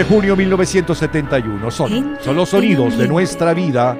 de 0.01 0.07
junio 0.07 0.35
1971. 0.35 1.71
Son, 1.71 2.17
son 2.23 2.35
los 2.37 2.49
sonidos 2.49 2.97
de 2.97 3.07
nuestra 3.07 3.53
vida. 3.53 3.99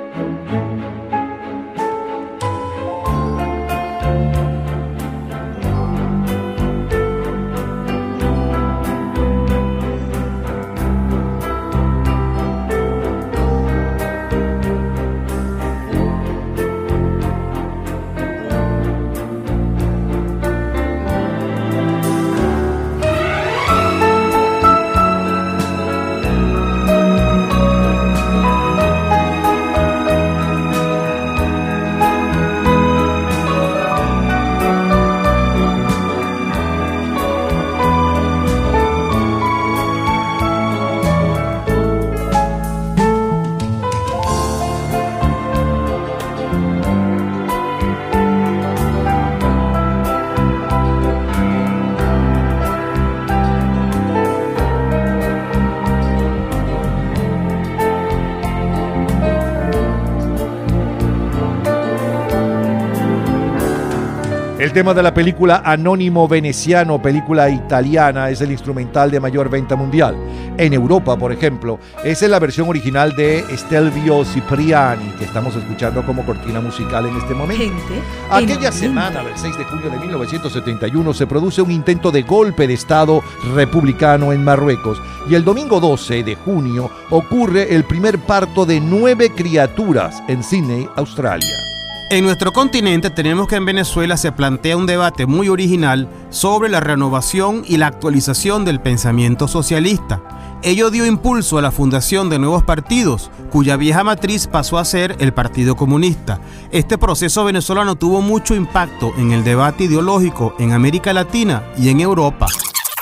El 64.71 64.75
tema 64.75 64.95
de 64.95 65.03
la 65.03 65.13
película 65.13 65.63
Anónimo 65.65 66.29
Veneciano, 66.29 67.03
película 67.03 67.51
italiana, 67.51 68.31
es 68.31 68.41
el 68.41 68.53
instrumental 68.53 69.11
de 69.11 69.19
mayor 69.19 69.51
venta 69.51 69.75
mundial. 69.75 70.17
En 70.57 70.73
Europa, 70.73 71.17
por 71.17 71.33
ejemplo, 71.33 71.81
esa 72.05 72.27
es 72.27 72.31
la 72.31 72.39
versión 72.39 72.69
original 72.69 73.17
de 73.17 73.45
Stelvio 73.57 74.25
Cipriani, 74.25 75.11
que 75.19 75.25
estamos 75.25 75.57
escuchando 75.57 76.07
como 76.07 76.25
cortina 76.25 76.61
musical 76.61 77.05
en 77.05 77.17
este 77.17 77.35
momento. 77.35 77.65
Gente 77.65 78.03
Aquella 78.31 78.71
semana 78.71 79.25
del 79.25 79.37
6 79.37 79.59
de 79.59 79.65
junio 79.65 79.91
de 79.91 79.99
1971 79.99 81.15
se 81.15 81.27
produce 81.27 81.63
un 81.63 81.73
intento 81.73 82.13
de 82.13 82.23
golpe 82.23 82.69
de 82.69 82.75
Estado 82.75 83.25
republicano 83.57 84.33
en 84.33 84.45
Marruecos 84.45 85.03
y 85.29 85.35
el 85.35 85.43
domingo 85.43 85.81
12 85.81 86.23
de 86.23 86.37
junio 86.37 86.93
ocurre 87.11 87.75
el 87.75 87.83
primer 87.83 88.21
parto 88.21 88.65
de 88.65 88.79
nueve 88.79 89.33
criaturas 89.35 90.23
en 90.29 90.45
Sydney, 90.45 90.89
Australia. 90.95 91.70
En 92.11 92.25
nuestro 92.25 92.53
continente 92.53 93.09
tenemos 93.09 93.47
que 93.47 93.55
en 93.55 93.65
Venezuela 93.65 94.17
se 94.17 94.33
plantea 94.33 94.77
un 94.77 94.85
debate 94.85 95.27
muy 95.27 95.49
original 95.49 96.09
sobre 96.31 96.69
la 96.69 96.81
renovación 96.81 97.63
y 97.65 97.77
la 97.77 97.87
actualización 97.87 98.65
del 98.65 98.81
pensamiento 98.81 99.47
socialista. 99.47 100.59
Ello 100.65 100.91
dio 100.91 101.07
impulso 101.07 101.57
a 101.57 101.63
la 101.63 101.71
fundación 101.71 102.29
de 102.29 102.41
nuevos 102.41 102.65
partidos, 102.65 103.31
cuya 103.53 103.77
vieja 103.77 104.03
matriz 104.03 104.49
pasó 104.49 104.79
a 104.79 104.85
ser 104.85 105.15
el 105.21 105.33
Partido 105.33 105.77
Comunista. 105.77 106.41
Este 106.73 106.99
proceso 106.99 107.45
venezolano 107.45 107.95
tuvo 107.95 108.23
mucho 108.23 108.57
impacto 108.57 109.13
en 109.17 109.31
el 109.31 109.45
debate 109.45 109.85
ideológico 109.85 110.57
en 110.59 110.73
América 110.73 111.13
Latina 111.13 111.63
y 111.79 111.91
en 111.91 112.01
Europa. 112.01 112.47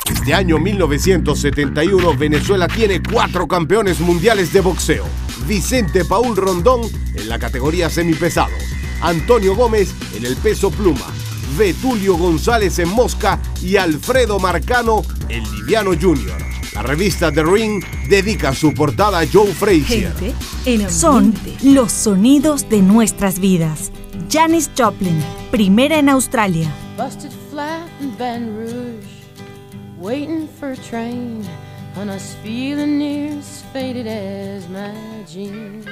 Este 0.05 0.35
año 0.35 0.59
1971 0.59 2.15
Venezuela 2.15 2.69
tiene 2.69 3.03
cuatro 3.03 3.49
campeones 3.49 4.01
mundiales 4.01 4.53
de 4.53 4.61
boxeo. 4.61 5.07
Vicente 5.47 6.05
Paul 6.05 6.37
Rondón 6.37 6.83
en 7.15 7.29
la 7.31 7.39
categoría 7.39 7.89
semipesados. 7.89 8.53
Antonio 9.01 9.55
Gómez 9.55 9.94
en 10.14 10.24
el 10.24 10.36
peso 10.36 10.70
pluma. 10.70 11.07
Betulio 11.57 12.16
González 12.16 12.78
en 12.78 12.88
mosca 12.90 13.40
y 13.62 13.76
Alfredo 13.76 14.38
Marcano 14.38 15.03
en 15.28 15.42
liviano 15.55 15.90
junior. 16.01 16.38
La 16.74 16.82
revista 16.82 17.32
The 17.32 17.42
Ring 17.42 17.82
dedica 18.09 18.55
su 18.55 18.72
portada 18.72 19.20
a 19.20 19.26
Joe 19.26 19.53
Frazier. 19.53 20.14
Gente 20.14 20.34
en 20.64 20.90
Son 20.90 21.34
los 21.62 21.90
sonidos 21.92 22.68
de 22.68 22.82
nuestras 22.82 23.40
vidas. 23.40 23.90
Janis 24.30 24.70
Joplin, 24.76 25.20
primera 25.51 25.99
en 25.99 26.09
Australia. 26.09 26.70
Busted 26.96 27.30
flat 27.51 27.88
in 28.01 28.11
Baton 28.18 28.57
Rouge, 28.57 29.07
waiting 29.99 30.49
for 30.61 30.72
a 30.72 30.76
train, 30.76 31.42
and 31.96 32.11
I 32.11 32.14
was 32.14 32.36
feeling 32.44 32.99
near 32.99 33.38
as 33.38 33.64
faded 33.72 34.07
as 34.07 34.68
my 34.68 34.92
jeans. 35.26 35.86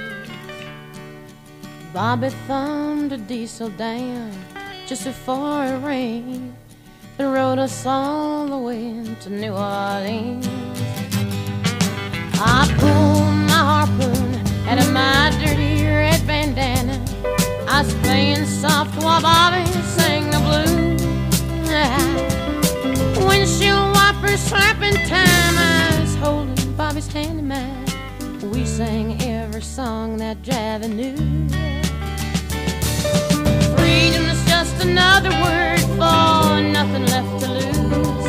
Bobby 1.96 2.28
thumbed 2.46 3.10
a 3.12 3.16
diesel 3.16 3.70
down 3.70 4.30
just 4.86 5.04
before 5.04 5.64
it 5.64 5.78
rained 5.78 6.54
and 7.18 7.32
rode 7.32 7.58
us 7.58 7.86
all 7.86 8.46
the 8.46 8.58
way 8.58 9.02
to 9.22 9.30
New 9.30 9.52
Orleans. 9.52 10.46
I 12.38 12.68
pulled 12.76 13.34
my 13.48 13.62
harpoon 13.70 14.34
out 14.68 14.78
of 14.78 14.92
my 14.92 15.34
dirty 15.42 15.84
red 15.86 16.20
bandana. 16.26 17.02
I 17.66 17.80
was 17.80 17.94
playing 18.04 18.44
soft 18.44 18.94
while 19.02 19.22
Bobby 19.22 19.64
sang 19.96 20.30
the 20.30 20.40
blues. 20.44 21.00
Windshield 23.26 23.94
wipers 23.94 24.40
slapping 24.40 24.96
time. 25.08 25.54
I 25.56 25.98
was 26.02 26.14
holding 26.16 26.76
Bobby's 26.76 27.10
hand 27.10 27.38
in 27.38 27.48
mine. 27.48 27.86
We 28.52 28.66
sang 28.66 29.18
every 29.22 29.62
song 29.62 30.18
that 30.18 30.42
Javi 30.42 30.90
knew. 30.94 31.85
Just 34.58 34.82
another 34.82 35.28
word 35.44 35.80
for 35.98 36.62
nothing 36.76 37.04
left 37.14 37.40
to 37.40 37.48
lose. 37.60 38.26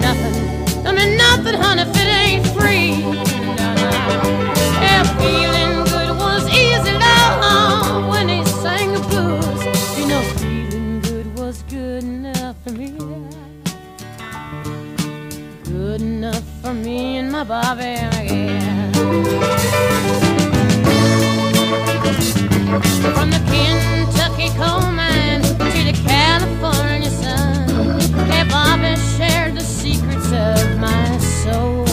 Nothing. 0.00 0.36
I 0.84 0.90
mean 0.92 1.16
nothing, 1.16 1.54
honey, 1.54 1.82
if 1.82 1.96
it 2.02 2.08
ain't 2.22 2.44
free. 2.56 2.94
Yeah, 4.82 5.04
feeling 5.20 5.84
good 5.92 6.10
was 6.18 6.42
easy, 6.48 6.92
love, 6.92 8.08
when 8.10 8.28
he 8.28 8.44
sang 8.62 8.94
the 8.94 9.00
blues. 9.10 9.60
You 9.96 10.06
know, 10.08 10.22
feeling 10.38 11.00
good 11.02 11.38
was 11.38 11.62
good 11.68 12.02
enough 12.02 12.56
for 12.64 12.72
me. 12.72 12.90
Good 15.62 16.00
enough 16.00 16.42
for 16.62 16.74
me 16.74 17.18
and 17.18 17.30
my 17.30 17.44
Bobby, 17.44 17.82
yeah. 17.84 18.92
From 23.14 23.30
the 23.30 23.40
Kentucky 23.48 24.48
coal 24.58 24.80
mine 24.90 25.03
California 26.36 27.10
sun, 27.10 28.00
hey, 28.28 28.42
Bobby 28.48 28.96
shared 29.16 29.54
the 29.54 29.60
secrets 29.60 30.32
of 30.32 30.80
my 30.80 31.18
soul. 31.18 31.83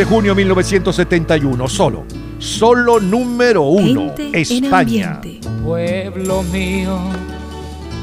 De 0.00 0.06
junio 0.06 0.34
1971, 0.34 1.68
solo, 1.68 2.06
solo 2.38 3.00
número 3.00 3.64
uno, 3.64 4.14
España. 4.32 5.20
Pueblo 5.62 6.42
mío, 6.44 6.98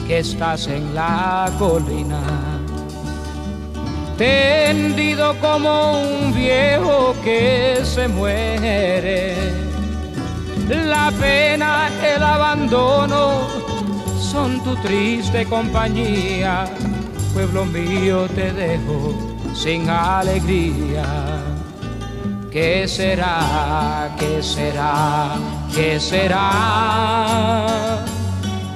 que 0.06 0.20
estás 0.20 0.68
en 0.68 0.94
la 0.94 1.52
colina, 1.58 2.22
tendido 4.16 5.34
como 5.40 6.04
un 6.04 6.36
viejo 6.36 7.16
que 7.24 7.80
se 7.82 8.08
muere. 8.08 9.34
La 10.70 11.12
pena, 11.20 11.90
el 12.16 12.22
abandono 12.22 13.48
son 14.20 14.64
tu 14.64 14.76
triste 14.76 15.48
compañía. 15.48 16.66
Pueblo 17.34 17.66
mío, 17.66 18.28
te 18.36 18.54
dejo 18.54 19.16
sin 19.56 19.90
alegría. 19.90 21.27
¿Qué 22.52 22.88
será? 22.88 24.10
¿Qué 24.18 24.42
será? 24.42 25.36
¿Qué 25.76 26.00
será? 26.00 26.46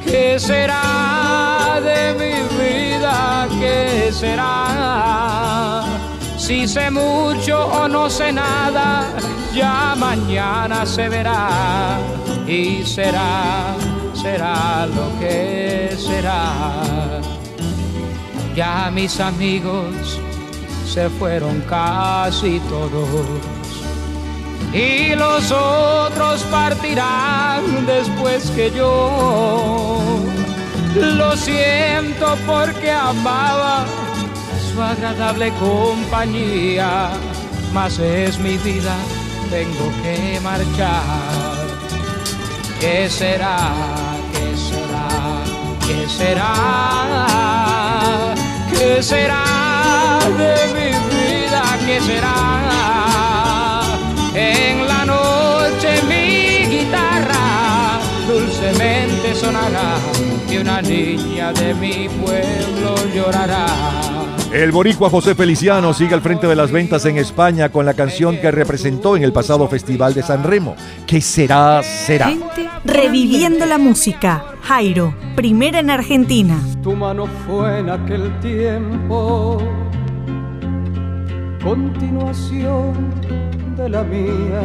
¿Qué 0.06 0.38
será 0.38 1.80
de 1.82 2.14
mi 2.20 2.34
vida? 2.62 3.48
¿Qué 3.60 4.12
será? 4.12 5.86
Si 6.38 6.68
sé 6.68 6.92
mucho 6.92 7.66
o 7.68 7.88
no 7.88 8.10
sé 8.10 8.34
nada, 8.34 9.08
ya 9.54 9.96
mañana 9.96 10.86
se 10.86 11.08
verá 11.08 11.98
y 12.46 12.84
será, 12.84 13.74
será 14.14 14.86
lo 14.86 15.18
que 15.18 15.96
será. 15.98 17.22
Ya 18.54 18.92
mis 18.92 19.18
amigos 19.22 20.20
se 20.86 21.10
fueron 21.10 21.62
casi 21.62 22.60
todos 22.68 23.61
y 24.74 25.16
los 25.16 25.52
otros 25.52 26.44
partirán 26.44 27.86
después 27.86 28.50
que 28.52 28.72
yo. 28.72 30.00
Lo 30.96 31.36
siento 31.38 32.38
porque 32.46 32.92
amaba 32.92 33.86
su 34.72 34.82
agradable 34.82 35.52
compañía, 35.54 37.12
mas 37.74 38.00
es 38.00 38.40
mi 38.40 38.58
vida, 38.58 38.96
tengo 39.50 39.92
que 40.02 40.40
marchar. 40.42 41.02
¿Qué 42.80 43.10
será? 43.10 43.74
¿Qué 44.34 44.58
será? 44.58 45.08
¿Qué 45.86 46.08
será? 46.10 46.54
¿Qué 48.72 49.04
será 49.04 50.20
de 50.38 50.56
mi 50.74 50.90
vida? 51.16 51.64
¿Qué 51.86 52.02
será? 52.02 52.71
En 54.34 54.88
la 54.88 55.06
noche 55.06 56.02
mi 56.08 56.66
guitarra 56.78 58.00
dulcemente 58.28 59.36
sonará 59.36 59.98
y 60.50 60.58
una 60.58 60.82
niña 60.82 61.52
de 61.52 61.74
mi 61.74 62.08
pueblo 62.08 62.96
llorará. 63.14 63.66
El 64.54 64.72
boricua 64.72 65.10
José 65.10 65.36
Feliciano 65.36 65.94
sigue 65.94 66.14
al 66.14 66.22
frente 66.22 66.48
de 66.48 66.56
las 66.56 66.72
ventas 66.72 67.06
en 67.06 67.18
España 67.18 67.70
con 67.70 67.86
la 67.86 67.94
canción 67.94 68.38
que 68.38 68.52
representó 68.52 69.18
en 69.18 69.24
el 69.24 69.34
pasado 69.34 69.68
Festival 69.68 70.14
de 70.14 70.24
San 70.24 70.44
Remo. 70.44 70.76
¿Qué 71.08 71.22
será? 71.22 71.82
Será. 71.84 72.34
Reviviendo 72.86 73.66
la 73.66 73.78
música. 73.78 74.44
Jairo, 74.62 75.14
primera 75.36 75.80
en 75.80 75.90
Argentina. 75.90 76.58
Tu 76.84 76.94
mano 76.94 77.28
fue 77.48 77.80
en 77.80 77.90
aquel 77.90 78.38
tiempo, 78.40 79.62
continuación 81.64 83.51
de 83.76 83.90
la 83.90 84.04
mía. 84.04 84.64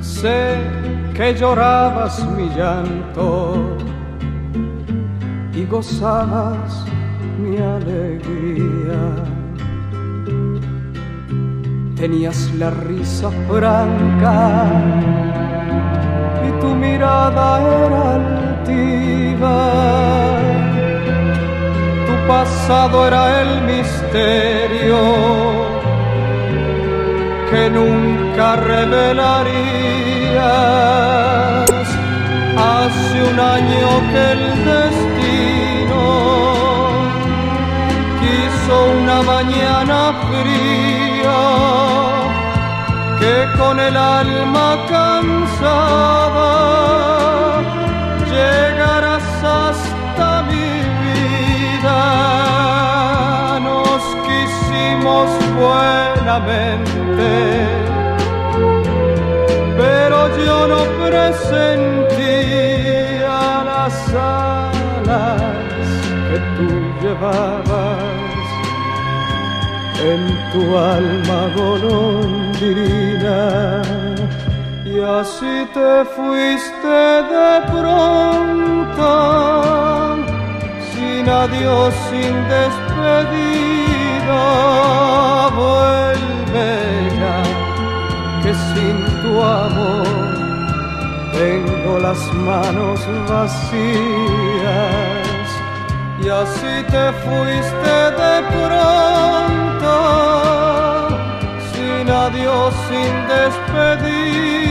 Sé 0.00 0.56
que 1.14 1.34
llorabas 1.34 2.24
mi 2.36 2.48
llanto 2.56 3.76
y 5.54 5.64
gozabas 5.66 6.84
mi 7.38 7.58
alegría. 7.58 9.02
Tenías 11.96 12.52
la 12.54 12.70
risa 12.70 13.30
franca 13.48 14.70
y 16.46 16.50
tu 16.60 16.74
mirada 16.74 17.48
era 17.84 18.02
altiva. 18.20 19.58
Tu 22.06 22.14
pasado 22.28 23.06
era 23.06 23.42
el 23.42 23.62
misterio 23.62 25.73
que 27.54 27.70
nunca 27.70 28.46
revelarías. 28.56 29.54
Hace 32.72 33.16
un 33.30 33.38
año 33.56 33.88
que 34.10 34.22
el 34.36 34.42
destino 34.70 36.04
quiso 38.20 38.74
una 39.00 39.18
mañana 39.34 39.98
fría 40.26 41.42
que 43.20 43.36
con 43.58 43.76
el 43.88 43.96
alma 43.96 44.68
cansada 44.94 46.52
llegarás 48.32 49.28
hasta 49.60 50.28
mi 50.50 50.70
vida. 51.04 52.00
Nos 53.68 54.02
quisimos 54.26 55.28
buenamente, 55.60 56.93
pero 59.76 60.18
yo 60.44 60.58
no 60.68 60.82
presentía 61.06 62.14
las 63.70 63.96
alas 64.14 65.42
que 66.28 66.38
tú 66.56 66.68
llevabas 67.02 68.14
en 70.12 70.22
tu 70.52 70.62
alma 70.76 71.40
golondrina. 71.56 73.40
Y 74.84 75.00
así 75.00 75.54
te 75.72 76.04
fuiste 76.14 76.88
de 77.34 77.50
pronto 77.72 79.10
sin 80.92 81.28
adiós 81.28 81.94
sin 82.10 82.34
despedida. 82.54 84.42
Vuelve 85.56 86.83
tu 89.34 89.42
amor 89.42 90.06
tengo 91.32 91.92
las 91.98 92.20
manos 92.34 93.00
vacías 93.28 94.64
y 96.22 96.28
así 96.28 96.74
te 96.94 97.04
fuiste 97.24 97.96
de 98.22 98.34
pronto, 98.54 99.94
sin 101.72 102.06
adiós, 102.08 102.72
sin 102.88 103.14
despedida, 103.34 104.66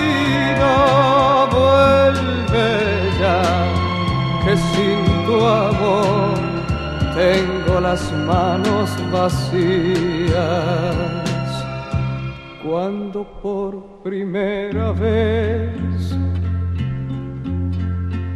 vuelve 1.58 2.70
ya, 3.22 3.42
que 4.44 4.54
sin 4.72 5.00
tu 5.26 5.38
amor 5.46 6.34
tengo 7.14 7.74
las 7.82 8.04
manos 8.32 8.88
vacías. 9.12 10.34
Cuando 12.64 13.20
por 13.42 13.93
primera 14.04 14.92
vez 14.92 16.14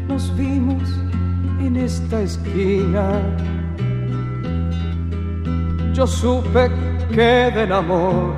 nos 0.08 0.34
vimos 0.38 0.90
en 1.60 1.76
esta 1.76 2.22
esquina. 2.22 3.20
Yo 5.94 6.08
supe 6.08 6.72
que 7.12 7.52
del 7.54 7.74
amor 7.74 8.34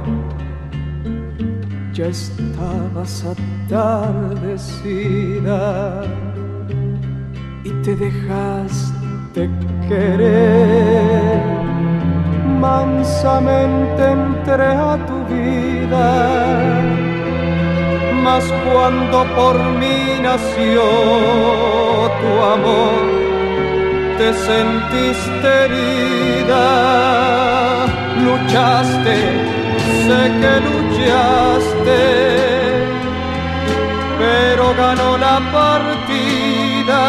ya 1.93 2.07
estabas 2.07 3.25
atardecida 3.69 4.81
y 7.63 7.69
te 7.83 7.95
dejaste 7.95 9.49
querer. 9.87 11.43
Mansamente 12.59 14.11
entré 14.11 14.65
a 14.65 14.97
tu 15.05 15.25
vida 15.33 16.78
mas 18.23 18.43
cuando 18.65 19.25
por 19.35 19.57
mí 19.79 20.19
nació 20.21 20.83
tu 22.21 22.31
amor, 22.55 23.01
te 24.17 24.33
sentiste 24.33 25.47
herida, 25.65 26.65
luchaste, 28.25 29.17
sé 30.05 30.21
que 30.41 30.53
luchaste, 30.67 32.03
pero 34.19 34.63
ganó 34.75 35.17
la 35.17 35.37
partida, 35.59 37.01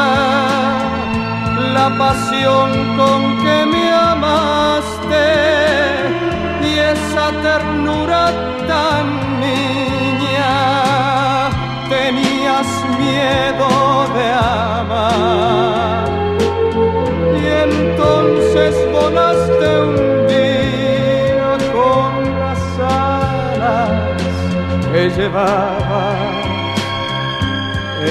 la 1.74 1.88
pasión 1.98 2.68
con 2.96 3.20
que 3.42 3.58
me 3.72 3.84
amaste 3.92 5.26
y 6.62 6.72
esa 6.78 7.26
te 7.30 7.42
ternura 7.42 8.22
tan 8.68 9.39
miedo 13.10 13.70
de 14.16 14.26
amar. 14.78 16.04
Y 17.40 17.44
entonces 17.68 18.72
volaste 18.92 19.68
un 19.90 19.96
día 20.34 21.50
con 21.76 22.10
las 22.42 22.62
alas 22.78 23.90
que 24.92 25.02
llevaba 25.16 26.06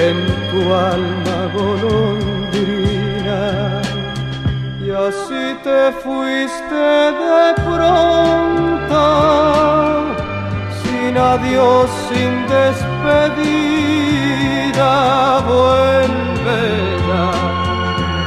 en 0.08 0.16
tu 0.50 0.60
alma 0.94 1.38
golondrina. 1.58 3.42
Y 4.84 4.86
así 4.90 5.44
te 5.66 5.80
fuiste 6.02 6.84
de 7.24 7.44
pronto, 7.68 9.02
sin 10.82 11.12
adiós, 11.16 11.88
sin 12.08 12.32
despedida, 12.56 14.19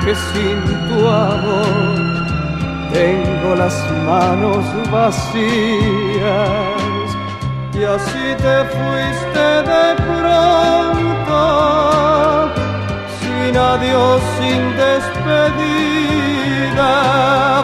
que 0.06 0.14
sin 0.16 0.60
tu 0.90 1.00
amor 1.08 2.02
tengo 2.92 3.56
las 3.56 3.76
manos 4.06 4.64
vacías. 4.92 5.40
Y 7.74 7.84
así 7.84 8.36
te 8.38 8.66
fuiste 8.76 9.46
de 9.72 9.86
pronto, 10.08 11.42
sin 13.20 13.54
adiós, 13.58 14.22
sin 14.38 14.62
despedida, 14.86 15.82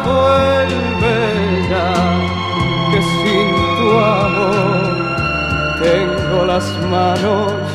vuelve 0.06 1.20
ya, 1.70 1.92
que 2.92 3.00
sin 3.20 3.48
tu 3.78 3.90
amor 4.00 4.94
tengo 5.84 6.38
las 6.46 6.66
manos 6.90 7.69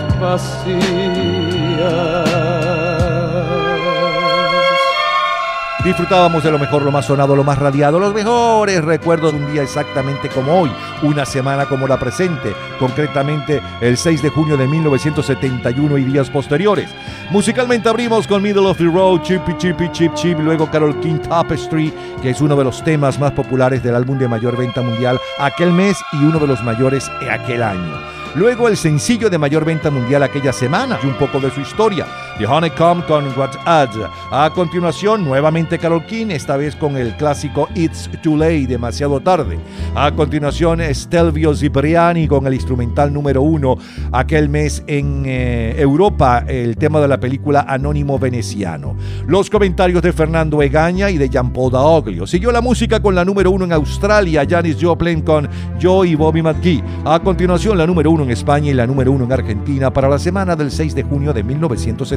Disfrutábamos 5.85 6.43
de 6.43 6.51
lo 6.51 6.59
mejor, 6.59 6.81
lo 6.81 6.91
más 6.91 7.05
sonado, 7.05 7.37
lo 7.37 7.45
más 7.45 7.59
radiado, 7.59 8.01
los 8.01 8.14
mejores 8.14 8.83
recuerdos 8.83 9.33
de 9.33 9.39
un 9.39 9.53
día 9.53 9.62
exactamente 9.62 10.31
como 10.31 10.62
hoy, 10.62 10.72
una 11.03 11.27
semana 11.27 11.66
como 11.66 11.87
la 11.87 11.99
presente, 11.99 12.55
concretamente 12.79 13.61
el 13.83 13.99
6 13.99 14.22
de 14.22 14.31
junio 14.31 14.57
de 14.57 14.66
1971 14.66 15.99
y 15.99 16.05
días 16.05 16.31
posteriores. 16.31 16.89
Musicalmente 17.31 17.91
abrimos 17.91 18.27
con 18.27 18.43
Middle 18.43 18.66
of 18.66 18.79
the 18.79 18.85
Road, 18.85 19.20
Chippy 19.20 19.59
Chippy 19.59 19.93
Chip 19.93 20.14
Chip, 20.14 20.39
luego 20.39 20.70
Carol 20.70 20.99
King 21.01 21.18
Tapestry, 21.18 21.93
que 22.22 22.31
es 22.31 22.41
uno 22.41 22.57
de 22.57 22.64
los 22.64 22.83
temas 22.83 23.18
más 23.18 23.33
populares 23.33 23.83
del 23.83 23.95
álbum 23.95 24.16
de 24.16 24.27
mayor 24.27 24.57
venta 24.57 24.81
mundial 24.81 25.20
aquel 25.39 25.70
mes 25.70 25.99
y 26.14 26.25
uno 26.25 26.39
de 26.39 26.47
los 26.47 26.64
mayores 26.64 27.11
aquel 27.31 27.62
año. 27.62 28.14
Luego 28.35 28.68
el 28.68 28.76
sencillo 28.76 29.30
de 29.30 29.39
mayor 29.39 29.64
venta 29.64 29.91
mundial 29.91 30.24
aquella 30.24 30.53
semana 30.53 30.99
y 31.03 31.07
un 31.07 31.14
poco 31.14 31.39
de 31.39 31.53
su 31.53 31.61
historia, 31.61 32.07
The 32.39 32.47
Honeycomb 32.47 33.07
con 33.07 33.26
What 33.39 33.53
Adds. 33.64 33.97
A 34.32 34.51
continuación, 34.53 35.24
nuevamente 35.24 35.78
Carol 35.78 36.05
King, 36.05 36.26
esta 36.30 36.57
vez 36.57 36.74
con 36.74 36.97
el 36.97 37.16
clásico 37.16 37.68
It's 37.76 38.11
Too 38.22 38.37
Late, 38.37 38.66
demasiado 38.66 39.20
tarde. 39.20 39.59
A 39.95 40.11
continuación, 40.11 40.80
Stelvio 40.93 41.55
Cipriani 41.55 42.26
con 42.26 42.45
el 42.49 42.55
instrumental 42.55 43.12
número 43.12 43.43
uno 43.43 43.76
aquel 44.11 44.49
mes 44.49 44.82
en 44.89 45.22
eh, 45.26 45.76
Europa, 45.78 46.45
el 46.49 46.76
tema 46.76 47.01
de 47.01 47.07
la 47.07 47.20
película 47.20 47.66
Anónimo 47.68 48.18
Veneciano. 48.18 48.97
Los 49.28 49.49
comentarios 49.49 50.03
de 50.03 50.12
Fernando 50.12 50.61
Egaña 50.61 51.11
y 51.11 51.18
de 51.18 51.28
Jean-Paul 51.28 51.70
Daoglio. 51.70 52.26
Siguió 52.26 52.51
la 52.51 52.61
música 52.61 53.01
con 53.01 53.14
la 53.14 53.24
número 53.24 53.53
uno 53.53 53.64
en 53.64 53.72
Australia, 53.72 54.45
Janis 54.49 54.78
Joplin 54.80 55.22
con 55.22 55.49
Joe 55.80 56.09
y 56.09 56.16
Bobby 56.16 56.43
McGee. 56.43 56.82
A 57.05 57.20
continuación, 57.20 57.78
la 57.78 57.87
número 57.87 58.11
uno 58.11 58.24
en 58.24 58.30
España 58.30 58.72
y 58.72 58.74
la 58.74 58.89
número 58.89 59.12
uno 59.12 59.24
en 59.24 59.32
Argentina 59.32 59.93
para 59.93 60.09
la 60.09 60.18
semana 60.18 60.57
del 60.57 60.72
6 60.72 60.97
de 60.97 61.05
junio 61.05 61.32
de 61.32 61.45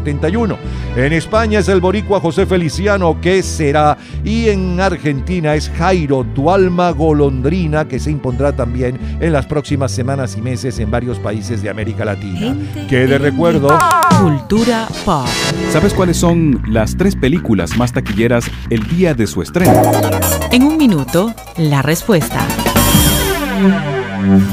1971. 0.07 0.57
En 0.95 1.13
España 1.13 1.59
es 1.59 1.67
el 1.67 1.81
boricua 1.81 2.19
José 2.19 2.45
Feliciano, 2.45 3.19
que 3.21 3.43
será, 3.43 3.97
y 4.23 4.49
en 4.49 4.79
Argentina 4.79 5.55
es 5.55 5.69
Jairo, 5.69 6.25
tu 6.33 6.49
alma 6.49 6.91
golondrina, 6.91 7.87
que 7.87 7.99
se 7.99 8.11
impondrá 8.11 8.55
también 8.55 8.99
en 9.19 9.33
las 9.33 9.45
próximas 9.45 9.91
semanas 9.91 10.35
y 10.37 10.41
meses 10.41 10.79
en 10.79 10.89
varios 10.89 11.19
países 11.19 11.61
de 11.61 11.69
América 11.69 12.05
Latina. 12.05 12.55
Que 12.89 13.07
de 13.07 13.17
recuerdo... 13.17 13.77
Cultura 14.21 14.87
pop. 15.05 15.27
¿Sabes 15.71 15.93
cuáles 15.93 16.17
son 16.17 16.63
las 16.67 16.97
tres 16.97 17.15
películas 17.15 17.77
más 17.77 17.93
taquilleras 17.93 18.49
el 18.69 18.87
día 18.87 19.13
de 19.13 19.27
su 19.27 19.41
estreno? 19.41 19.73
En 20.51 20.63
un 20.63 20.77
minuto, 20.77 21.33
la 21.57 21.81
respuesta. 21.83 22.47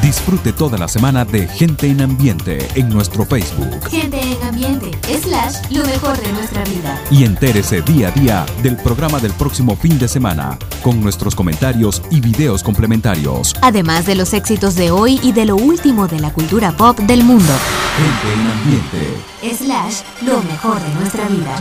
Disfrute 0.02 0.52
toda 0.52 0.76
la 0.78 0.88
semana 0.88 1.24
de 1.24 1.48
Gente 1.48 1.86
en 1.88 2.00
Ambiente 2.02 2.68
en 2.74 2.88
nuestro 2.88 3.24
Facebook. 3.24 3.88
Gente 3.88 4.20
en 4.20 4.42
ambiente, 4.42 4.90
slash, 5.22 5.70
lo 5.70 5.84
mejor 5.84 6.20
de 6.20 6.32
nuestra 6.32 6.62
vida. 6.64 7.00
Y 7.10 7.24
entérese 7.24 7.82
día 7.82 8.08
a 8.08 8.10
día 8.10 8.46
del 8.62 8.76
programa 8.76 9.20
del 9.20 9.32
próximo 9.32 9.76
fin 9.76 9.98
de 9.98 10.08
semana, 10.08 10.58
con 10.82 11.00
nuestros 11.00 11.34
comentarios 11.34 12.02
y 12.10 12.20
videos 12.20 12.62
complementarios. 12.62 13.54
Además 13.62 14.06
de 14.06 14.14
los 14.14 14.34
éxitos 14.34 14.74
de 14.74 14.90
hoy 14.90 15.18
y 15.22 15.32
de 15.32 15.46
lo 15.46 15.56
último 15.56 16.08
de 16.08 16.20
la 16.20 16.32
cultura 16.32 16.72
pop 16.72 16.98
del 17.00 17.24
mundo. 17.24 17.52
Gente 17.96 18.32
en 18.34 18.50
Ambiente. 18.50 19.64
Slash, 19.64 20.02
lo 20.26 20.42
mejor 20.42 20.80
de 20.80 20.94
nuestra 20.94 21.28
vida. 21.28 21.56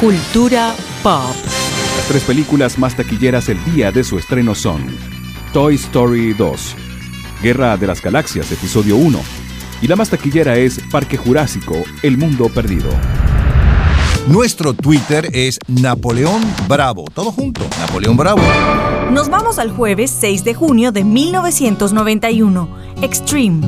Cultura 0.00 0.74
pop. 1.02 1.34
Las 1.96 2.06
tres 2.08 2.22
películas 2.24 2.78
más 2.78 2.96
taquilleras 2.96 3.48
el 3.48 3.62
día 3.64 3.92
de 3.92 4.02
su 4.02 4.18
estreno 4.18 4.54
son 4.54 4.86
Toy 5.52 5.74
Story 5.74 6.32
2, 6.32 6.76
Guerra 7.42 7.76
de 7.76 7.88
las 7.88 8.00
Galaxias, 8.00 8.52
episodio 8.52 8.96
1, 8.96 9.18
y 9.80 9.88
la 9.88 9.96
más 9.96 10.10
taquillera 10.10 10.56
es 10.56 10.80
Parque 10.92 11.16
Jurásico, 11.16 11.74
El 12.02 12.16
Mundo 12.16 12.48
Perdido. 12.48 12.88
Nuestro 14.28 14.74
Twitter 14.74 15.28
es 15.32 15.58
Napoleón 15.66 16.40
Bravo. 16.68 17.04
Todo 17.12 17.32
junto, 17.32 17.62
Napoleón 17.80 18.16
Bravo. 18.16 18.42
Nos 19.10 19.28
vamos 19.28 19.58
al 19.58 19.72
jueves 19.72 20.12
6 20.20 20.44
de 20.44 20.54
junio 20.54 20.92
de 20.92 21.02
1991. 21.02 22.68
Extreme. 23.02 23.66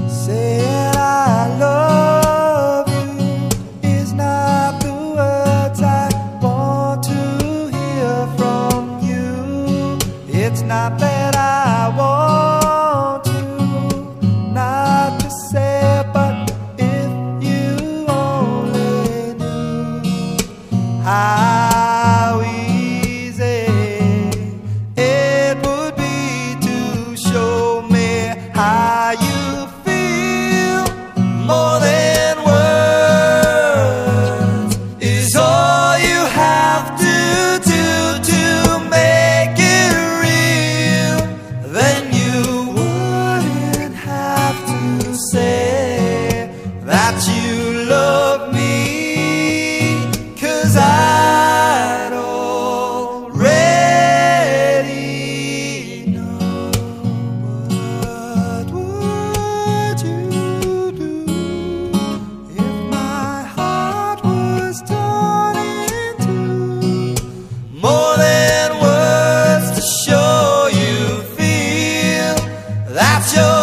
That's 72.94 73.34
your 73.34 73.53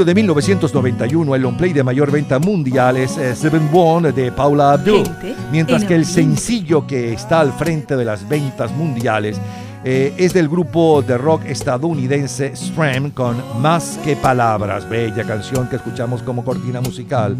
6 0.00 0.06
de 0.06 0.12
junio 0.12 0.14
de 0.14 0.14
1991, 0.14 1.34
el 1.34 1.42
long 1.42 1.56
play 1.56 1.72
de 1.72 1.82
mayor 1.82 2.10
venta 2.10 2.38
mundial 2.38 2.96
es 2.96 3.18
eh, 3.18 3.36
Seven 3.36 3.68
One 3.72 4.12
de 4.12 4.32
Paula 4.32 4.72
Abdul, 4.72 5.04
Gente 5.04 5.34
mientras 5.52 5.82
en 5.82 5.88
que 5.88 5.94
el 5.94 6.06
sencillo 6.06 6.86
que 6.86 7.12
está 7.12 7.40
al 7.40 7.52
frente 7.52 7.96
de 7.96 8.04
las 8.04 8.26
ventas 8.26 8.72
mundiales 8.72 9.38
eh, 9.84 10.14
es 10.16 10.32
del 10.32 10.48
grupo 10.48 11.02
de 11.02 11.18
rock 11.18 11.44
estadounidense 11.46 12.56
Stram 12.56 13.10
con 13.10 13.36
Más 13.60 13.98
que 14.02 14.16
Palabras, 14.16 14.88
bella 14.88 15.24
canción 15.24 15.68
que 15.68 15.76
escuchamos 15.76 16.22
como 16.22 16.44
cortina 16.44 16.80
musical. 16.80 17.36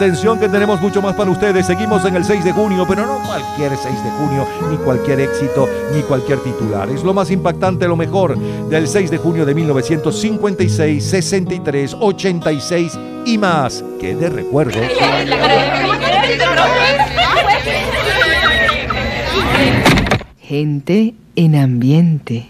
Atención 0.00 0.40
que 0.40 0.48
tenemos 0.48 0.80
mucho 0.80 1.02
más 1.02 1.14
para 1.14 1.30
ustedes. 1.30 1.66
Seguimos 1.66 2.02
en 2.06 2.16
el 2.16 2.24
6 2.24 2.42
de 2.42 2.52
junio, 2.52 2.86
pero 2.88 3.04
no 3.04 3.22
cualquier 3.22 3.76
6 3.76 4.02
de 4.02 4.10
junio, 4.12 4.46
ni 4.70 4.78
cualquier 4.78 5.20
éxito, 5.20 5.68
ni 5.94 6.00
cualquier 6.00 6.38
titular. 6.38 6.88
Es 6.88 7.04
lo 7.04 7.12
más 7.12 7.30
impactante, 7.30 7.86
lo 7.86 7.96
mejor 7.96 8.38
del 8.38 8.88
6 8.88 9.10
de 9.10 9.18
junio 9.18 9.44
de 9.44 9.54
1956, 9.54 11.04
63, 11.04 11.96
86 12.00 12.98
y 13.26 13.36
más. 13.36 13.84
Que 14.00 14.16
de 14.16 14.30
recuerdo. 14.30 14.80
Gente 20.40 21.14
en 21.36 21.56
ambiente. 21.56 22.48